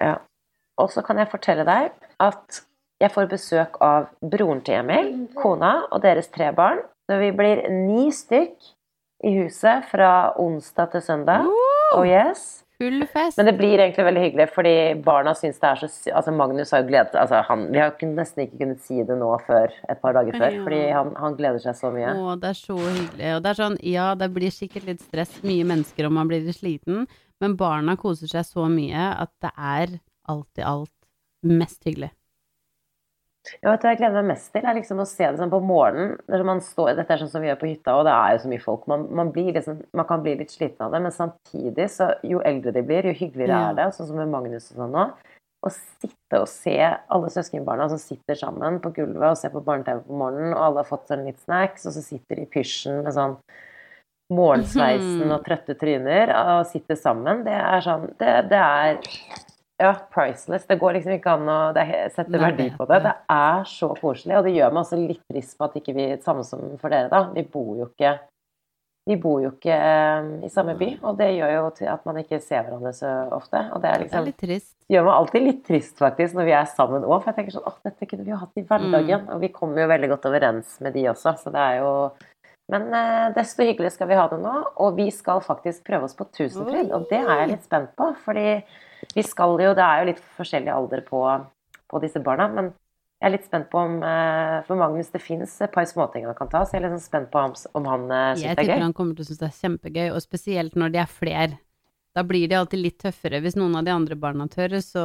Ja. 0.00 0.16
Og 0.80 0.92
så 0.92 1.02
kan 1.04 1.20
jeg 1.20 1.30
fortelle 1.32 1.66
deg 1.68 1.90
at 2.22 2.62
jeg 3.02 3.10
får 3.12 3.28
besøk 3.32 3.80
av 3.82 4.08
broren 4.22 4.62
til 4.64 4.78
Emil, 4.78 5.12
kona 5.36 5.82
og 5.90 6.04
deres 6.04 6.30
tre 6.32 6.52
barn. 6.54 6.84
Så 7.10 7.18
vi 7.18 7.32
blir 7.34 7.64
ni 7.68 8.10
stykk 8.14 8.72
i 9.26 9.32
huset 9.40 9.88
fra 9.90 10.32
onsdag 10.40 10.94
til 10.94 11.02
søndag. 11.02 11.48
Oh 11.96 12.06
yes. 12.06 12.62
Men 12.82 13.46
det 13.46 13.52
blir 13.58 13.78
egentlig 13.78 14.04
veldig 14.08 14.22
hyggelig, 14.24 14.46
fordi 14.56 14.74
barna 15.04 15.34
syns 15.38 15.60
det 15.62 15.68
er 15.68 15.80
så 15.82 15.88
Altså, 16.16 16.32
Magnus 16.34 16.72
har 16.74 16.82
jo 16.82 16.88
gledet 16.88 17.14
altså, 17.14 17.42
han, 17.46 17.66
Vi 17.70 17.78
har 17.78 17.92
nesten 18.10 18.42
ikke 18.42 18.58
kunnet 18.58 18.80
si 18.82 19.02
det 19.06 19.18
nå 19.20 19.28
før 19.46 19.70
et 19.92 20.00
par 20.02 20.16
dager 20.16 20.38
før, 20.38 20.56
fordi 20.64 20.80
han, 20.90 21.12
han 21.18 21.36
gleder 21.38 21.62
seg 21.62 21.78
så 21.78 21.92
mye. 21.94 22.10
Å, 22.10 22.36
det 22.42 22.50
er 22.50 22.58
så 22.58 22.78
hyggelig. 22.78 23.28
Og 23.36 23.42
det 23.44 23.52
er 23.52 23.60
sånn, 23.60 23.76
ja, 23.86 24.06
det 24.18 24.30
blir 24.34 24.54
sikkert 24.54 24.88
litt 24.90 25.04
stress, 25.04 25.36
mye 25.46 25.68
mennesker, 25.68 26.08
og 26.08 26.16
man 26.18 26.30
blir 26.30 26.48
sliten, 26.56 27.06
men 27.42 27.58
barna 27.60 27.94
koser 28.00 28.30
seg 28.30 28.48
så 28.48 28.66
mye 28.70 29.12
at 29.14 29.30
det 29.44 29.52
er 29.54 29.94
alt 30.28 30.58
i 30.58 30.66
alt 30.66 30.92
mest 31.42 31.82
hyggelig. 31.84 32.12
Ja, 33.58 33.72
vet 33.72 33.82
du, 33.82 33.88
jeg 33.90 33.98
gleder 33.98 34.22
meg 34.22 34.36
mest 34.36 34.52
til, 34.54 34.62
er 34.62 34.76
liksom 34.78 35.00
å 35.02 35.06
se 35.08 35.26
det 35.26 35.40
sånn 35.40 35.50
på 35.50 35.58
morgenen. 35.66 36.12
når 36.30 36.44
man 36.46 36.60
står, 36.62 36.92
Dette 36.94 37.10
er 37.10 37.22
sånn 37.24 37.30
som 37.32 37.42
vi 37.42 37.48
gjør 37.48 37.58
på 37.58 37.70
hytta, 37.72 37.96
og 37.98 38.04
det 38.06 38.12
er 38.14 38.36
jo 38.36 38.42
så 38.44 38.50
mye 38.52 38.62
folk. 38.62 38.84
Man, 38.90 39.08
man, 39.18 39.32
blir 39.34 39.50
liksom, 39.56 39.80
man 39.98 40.06
kan 40.06 40.22
bli 40.22 40.36
litt 40.38 40.54
sliten 40.54 40.86
av 40.86 40.94
det, 40.94 41.00
men 41.02 41.14
samtidig, 41.14 41.88
så 41.90 42.12
jo 42.22 42.38
eldre 42.46 42.74
de 42.76 42.84
blir, 42.86 43.08
jo 43.10 43.16
hyggeligere 43.18 43.58
Ja. 43.58 43.70
er 43.72 43.80
det. 43.80 43.88
Sånn 43.96 44.12
som 44.12 44.20
med 44.22 44.30
Magnus 44.30 44.70
og 44.70 44.84
sånn 44.84 44.94
nå. 44.94 45.08
Å 45.62 45.70
sitte 45.74 46.38
og 46.42 46.48
se 46.50 46.76
alle 46.86 47.30
søskenbarna 47.34 47.88
som 47.90 47.98
sitter 47.98 48.38
sammen 48.38 48.78
på 48.82 48.94
gulvet 48.94 49.28
og 49.34 49.38
ser 49.38 49.50
på 49.50 49.62
barne-TV 49.66 50.06
på 50.06 50.22
morgenen, 50.22 50.54
og 50.54 50.62
alle 50.62 50.82
har 50.82 50.90
fått 50.90 51.10
sånn 51.10 51.26
litt 51.26 51.42
snacks, 51.42 51.86
og 51.86 51.94
så 51.98 52.02
sitter 52.02 52.38
de 52.38 52.46
i 52.46 52.50
pysjen 52.50 53.02
med 53.02 53.14
sånn 53.18 53.36
morgensveisen 54.30 55.30
og 55.34 55.42
trøtte 55.46 55.74
tryner 55.78 56.30
og 56.30 56.66
sitter 56.70 56.94
sammen. 56.98 57.42
Det 57.46 57.58
er 57.58 57.82
sånn 57.84 58.06
Det, 58.18 58.36
det 58.54 58.62
er 58.62 59.02
ja, 59.82 59.92
priceless. 60.14 60.66
Det 60.68 60.78
går 60.80 60.98
liksom 60.98 61.16
ikke 61.16 61.36
an 61.36 61.50
å 61.52 61.60
sette 62.14 62.40
verdi 62.40 62.68
på 62.76 62.86
det. 62.90 63.02
Det 63.04 63.14
er 63.34 63.64
så 63.68 63.92
koselig, 63.98 64.36
og 64.38 64.46
det 64.46 64.56
gjør 64.56 64.74
meg 64.74 64.84
også 64.84 65.00
litt 65.00 65.24
trist 65.30 65.58
på 65.58 65.68
at 65.68 65.80
ikke 65.80 65.96
vi 65.96 66.10
Samme 66.22 66.44
som 66.46 66.76
for 66.80 66.92
dere, 66.92 67.10
da. 67.12 67.26
Vi 67.34 67.44
bor 67.50 67.74
jo 67.80 67.90
ikke 67.90 68.16
vi 69.10 69.16
bor 69.18 69.40
jo 69.42 69.48
ikke 69.50 69.74
eh, 69.74 70.26
i 70.46 70.48
samme 70.52 70.76
by, 70.78 70.88
og 71.02 71.16
det 71.18 71.32
gjør 71.34 71.52
jo 71.56 71.62
at 71.90 72.04
man 72.06 72.20
ikke 72.20 72.38
ser 72.38 72.62
hverandre 72.62 72.92
så 72.94 73.08
ofte. 73.34 73.58
Og 73.74 73.82
det 73.82 73.94
liksom 74.04 74.28
det 74.28 74.94
gjør 74.94 75.08
meg 75.08 75.16
alltid 75.16 75.46
litt 75.48 75.64
trist, 75.66 75.96
faktisk, 75.98 76.36
når 76.38 76.46
vi 76.46 76.54
er 76.54 76.68
sammen 76.70 77.06
òg. 77.06 77.16
For 77.16 77.32
jeg 77.32 77.38
tenker 77.40 77.56
sånn 77.56 77.66
åh, 77.66 77.80
dette 77.88 78.06
kunne 78.06 78.26
vi 78.26 78.30
jo 78.30 78.38
hatt 78.38 78.60
i 78.60 78.64
hverdagen. 78.68 79.24
Og 79.34 79.42
vi 79.42 79.50
kommer 79.56 79.82
jo 79.82 79.88
veldig 79.90 80.12
godt 80.12 80.28
overens 80.30 80.76
med 80.84 80.94
de 80.94 81.08
også, 81.10 81.34
så 81.40 81.54
det 81.54 81.64
er 81.64 81.80
jo 81.82 81.90
Men 82.70 82.86
eh, 82.94 83.32
desto 83.34 83.66
hyggeligere 83.66 83.92
skal 83.92 84.08
vi 84.08 84.16
ha 84.20 84.28
det 84.30 84.38
nå. 84.38 84.54
Og 84.86 84.94
vi 85.00 85.08
skal 85.10 85.42
faktisk 85.42 85.82
prøve 85.88 86.06
oss 86.06 86.14
på 86.14 86.28
Tusenfryd, 86.30 86.94
og 86.94 87.10
det 87.10 87.18
er 87.24 87.42
jeg 87.42 87.50
litt 87.56 87.66
spent 87.66 87.90
på. 87.98 88.12
Fordi 88.22 88.46
vi 89.14 89.24
skal 89.26 89.58
jo 89.60 89.72
Det 89.76 89.84
er 89.84 90.02
jo 90.02 90.08
litt 90.12 90.22
forskjellig 90.36 90.72
alder 90.72 91.02
på, 91.06 91.24
på 91.90 92.02
disse 92.04 92.22
barna, 92.24 92.48
men 92.52 92.72
jeg 93.22 93.28
er 93.28 93.34
litt 93.36 93.44
spent 93.46 93.68
på 93.70 93.78
om 93.78 94.00
eh, 94.02 94.60
For 94.66 94.78
Magnus, 94.78 95.12
det 95.14 95.22
fins 95.22 95.52
et 95.62 95.74
par 95.74 95.86
småting 95.86 96.24
han 96.26 96.38
kan 96.38 96.50
ta, 96.50 96.64
så 96.66 96.74
jeg 96.74 96.82
er 96.82 96.88
litt 96.88 96.96
sånn 96.96 97.04
spent 97.04 97.28
på 97.30 97.38
om, 97.38 97.52
om 97.78 97.84
han 97.86 98.08
eh, 98.10 98.30
syns 98.32 98.42
det 98.42 98.48
er 98.50 98.56
tipper 98.58 98.72
gøy. 98.72 98.86
han 98.88 98.96
kommer 98.98 99.18
til 99.18 99.22
å 99.22 99.28
synes 99.28 99.42
det 99.42 99.48
er 99.48 99.60
kjempegøy, 99.60 100.08
og 100.10 100.24
spesielt 100.24 100.78
når 100.78 100.94
de 100.94 101.02
er 101.04 101.12
flere. 101.20 101.60
Da 102.12 102.24
blir 102.26 102.48
de 102.50 102.56
alltid 102.58 102.82
litt 102.82 102.98
tøffere. 103.00 103.38
Hvis 103.44 103.54
noen 103.56 103.78
av 103.78 103.86
de 103.86 103.92
andre 103.94 104.18
barna 104.20 104.48
tør, 104.50 104.74
så, 104.84 105.04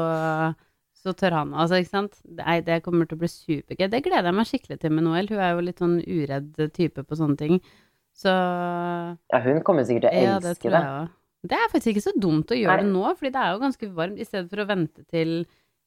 så 0.98 1.14
tør 1.16 1.38
han. 1.38 1.54
Altså, 1.56 1.78
ikke 1.80 1.94
sant? 1.94 2.18
Nei, 2.42 2.58
det 2.66 2.82
kommer 2.84 3.08
til 3.08 3.16
å 3.16 3.22
bli 3.22 3.30
supergøy. 3.32 3.86
Det 3.94 4.02
gleder 4.04 4.28
jeg 4.28 4.38
meg 4.40 4.50
skikkelig 4.50 4.80
til 4.82 4.96
med 4.98 5.06
Noel. 5.06 5.30
Hun 5.32 5.40
er 5.40 5.54
jo 5.54 5.64
litt 5.70 5.84
sånn 5.84 6.02
uredd 6.02 6.60
type 6.76 7.06
på 7.08 7.20
sånne 7.22 7.40
ting. 7.40 7.62
Så 8.18 8.34
Ja, 8.34 9.40
hun 9.46 9.62
kommer 9.64 9.86
sikkert 9.88 10.10
til 10.10 10.12
å 10.12 10.18
elske 10.18 10.34
ja, 10.34 10.42
det 10.42 10.58
tror 10.60 10.76
jeg 10.80 10.92
òg. 10.98 11.16
Det 11.50 11.58
er 11.58 11.72
faktisk 11.72 11.96
ikke 11.96 12.06
så 12.10 12.14
dumt 12.18 12.52
å 12.54 12.58
gjøre 12.58 12.82
Nei. 12.82 12.86
det 12.86 12.94
nå, 12.94 13.08
fordi 13.18 13.34
det 13.34 13.42
er 13.44 13.56
jo 13.56 13.64
ganske 13.64 13.90
varmt. 13.98 14.22
I 14.22 14.28
stedet 14.28 14.52
for 14.52 14.64
å 14.64 14.70
vente 14.70 15.04
til 15.08 15.34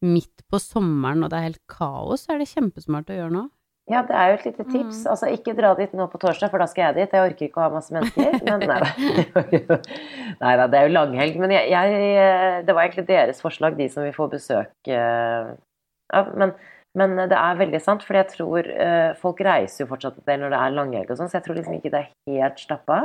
midt 0.00 0.44
på 0.48 0.60
sommeren 0.62 1.24
og 1.24 1.32
det 1.32 1.38
er 1.38 1.48
helt 1.50 1.64
kaos, 1.68 2.24
så 2.24 2.34
er 2.34 2.40
det 2.40 2.52
kjempesmart 2.52 3.12
å 3.12 3.18
gjøre 3.18 3.34
nå. 3.36 3.46
Ja, 3.90 4.04
det 4.06 4.14
er 4.14 4.28
jo 4.30 4.36
et 4.36 4.44
lite 4.46 4.64
tips. 4.68 5.00
Mm. 5.02 5.06
Altså, 5.10 5.28
ikke 5.34 5.54
dra 5.58 5.72
dit 5.78 5.94
nå 5.98 6.06
på 6.12 6.18
torsdag, 6.22 6.52
for 6.52 6.62
da 6.62 6.66
skal 6.70 6.84
jeg 6.84 6.98
dit. 7.00 7.14
Jeg 7.16 7.30
orker 7.32 7.46
ikke 7.48 7.58
å 7.58 7.64
ha 7.64 7.70
masse 7.74 7.94
mennesker. 7.94 8.36
Men 8.46 8.62
nei 8.70 8.76
da. 8.84 9.78
Nei 10.44 10.52
da, 10.60 10.66
det 10.70 10.78
er 10.78 10.86
jo 10.86 10.92
langhelg. 10.94 11.40
Men 11.42 11.54
jeg, 11.56 11.72
jeg, 11.72 12.60
det 12.68 12.76
var 12.76 12.86
egentlig 12.86 13.08
deres 13.08 13.42
forslag, 13.42 13.78
de 13.80 13.88
som 13.90 14.06
vi 14.06 14.14
får 14.14 14.30
besøk 14.36 14.90
Ja. 14.90 16.22
Men, 16.34 16.54
men 16.98 17.12
det 17.30 17.36
er 17.38 17.58
veldig 17.58 17.78
sant, 17.82 18.02
for 18.02 18.18
jeg 18.18 18.26
tror 18.32 18.66
eh, 18.66 19.12
folk 19.18 19.38
reiser 19.46 19.84
jo 19.84 19.92
fortsatt 19.92 20.16
en 20.18 20.24
del 20.26 20.40
når 20.42 20.50
det 20.50 20.58
er 20.58 20.72
langhelg 20.74 21.12
og 21.12 21.20
sånn, 21.20 21.28
så 21.30 21.38
jeg 21.38 21.44
tror 21.44 21.58
liksom 21.60 21.76
ikke 21.76 21.92
det 21.92 22.00
er 22.00 22.08
helt 22.32 22.58
stappa. 22.58 22.96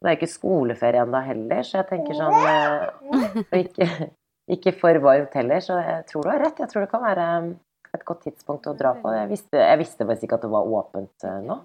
Det 0.00 0.10
er 0.10 0.18
ikke 0.18 0.30
skoleferie 0.30 1.04
ennå 1.04 1.20
heller, 1.24 1.62
så 1.66 1.80
jeg 1.80 1.88
tenker 1.92 2.18
sånn 2.18 2.34
eh, 2.50 3.44
Og 3.44 3.54
ikke, 3.60 3.88
ikke 4.56 4.74
for 4.78 5.00
varmt 5.04 5.36
heller, 5.38 5.62
så 5.64 5.78
jeg 5.80 6.02
tror 6.10 6.26
du 6.26 6.32
har 6.32 6.42
rett. 6.44 6.60
Jeg 6.64 6.72
tror 6.72 6.84
det 6.84 6.90
kan 6.92 7.04
være 7.04 7.28
et 7.94 8.04
godt 8.06 8.24
tidspunkt 8.26 8.66
å 8.70 8.74
dra 8.76 8.94
på. 8.98 9.12
Jeg 9.14 9.30
visste, 9.30 9.60
jeg 9.60 9.80
visste 9.80 10.06
faktisk 10.06 10.28
ikke 10.28 10.40
at 10.40 10.46
det 10.46 10.52
var 10.54 10.76
åpent 10.80 11.26
eh, 11.28 11.40
nå. 11.46 11.60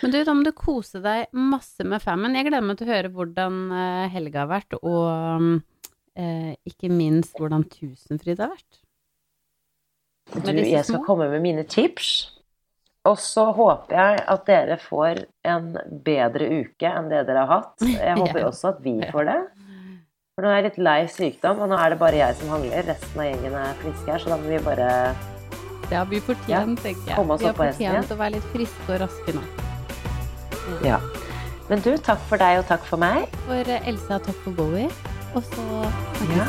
Men 0.00 0.14
du, 0.14 0.20
da 0.24 0.32
må 0.32 0.46
du 0.46 0.52
kose 0.56 1.02
deg 1.04 1.28
masse 1.36 1.84
med 1.84 2.00
Femmen. 2.00 2.36
Jeg 2.38 2.48
gleder 2.48 2.64
meg 2.64 2.78
til 2.80 2.88
å 2.88 2.94
høre 2.94 3.12
hvordan 3.12 3.58
eh, 3.76 4.06
helga 4.14 4.44
har 4.46 4.52
vært, 4.54 4.78
og 4.80 5.58
eh, 6.16 6.54
ikke 6.70 6.92
minst 6.92 7.36
hvordan 7.36 7.66
Tusenfryd 7.68 8.40
har 8.40 8.54
vært. 8.54 8.80
Du, 10.30 10.52
jeg 10.54 10.86
skal 10.86 11.02
komme 11.04 11.26
med 11.32 11.42
mine 11.42 11.66
tips. 11.68 12.39
Og 13.08 13.16
så 13.16 13.46
håper 13.56 13.96
jeg 13.96 14.20
at 14.28 14.42
dere 14.48 14.76
får 14.82 15.22
en 15.48 15.70
bedre 16.04 16.48
uke 16.60 16.90
enn 16.90 17.08
det 17.08 17.22
dere 17.30 17.46
har 17.46 17.62
hatt. 17.62 17.86
Jeg 17.86 18.18
håper 18.22 18.44
også 18.50 18.74
at 18.74 18.82
vi 18.84 18.98
får 19.08 19.28
det. 19.30 19.38
For 20.36 20.44
nå 20.44 20.50
er 20.52 20.60
jeg 20.60 20.66
litt 20.68 20.78
lei 20.84 20.98
sykdom, 21.12 21.62
og 21.64 21.72
nå 21.72 21.78
er 21.80 21.94
det 21.94 21.98
bare 22.00 22.20
jeg 22.20 22.36
som 22.40 22.52
hangler. 22.54 22.84
Resten 22.92 23.22
av 23.24 23.26
gjengen 23.30 23.56
er 23.60 23.80
friske 23.80 24.12
her, 24.12 24.22
så 24.22 24.34
da 24.34 24.38
må 24.40 24.52
vi 24.52 24.60
bare 24.64 24.90
Det 25.88 25.96
har 25.96 26.06
vi 26.12 26.20
fortjent, 26.24 26.80
tenker 26.84 27.10
jeg. 27.10 27.24
Vi 27.40 27.48
har 27.48 27.58
fortjent 27.58 28.14
å 28.14 28.20
være 28.20 28.36
litt 28.36 28.52
friske 28.52 28.86
og 28.94 29.02
raske 29.06 29.36
nå. 29.36 29.46
Ja. 30.86 31.00
Men 31.70 31.82
du, 31.84 31.92
takk 32.04 32.22
for 32.28 32.40
deg, 32.40 32.60
og 32.60 32.68
takk 32.68 32.84
for 32.86 33.00
meg. 33.00 33.26
For 33.48 33.74
Elsa, 33.80 34.20
takk 34.20 34.44
for 34.44 34.56
Bowie. 34.60 34.90
Og 35.34 35.44
så 35.46 35.66
Ja. 36.30 36.48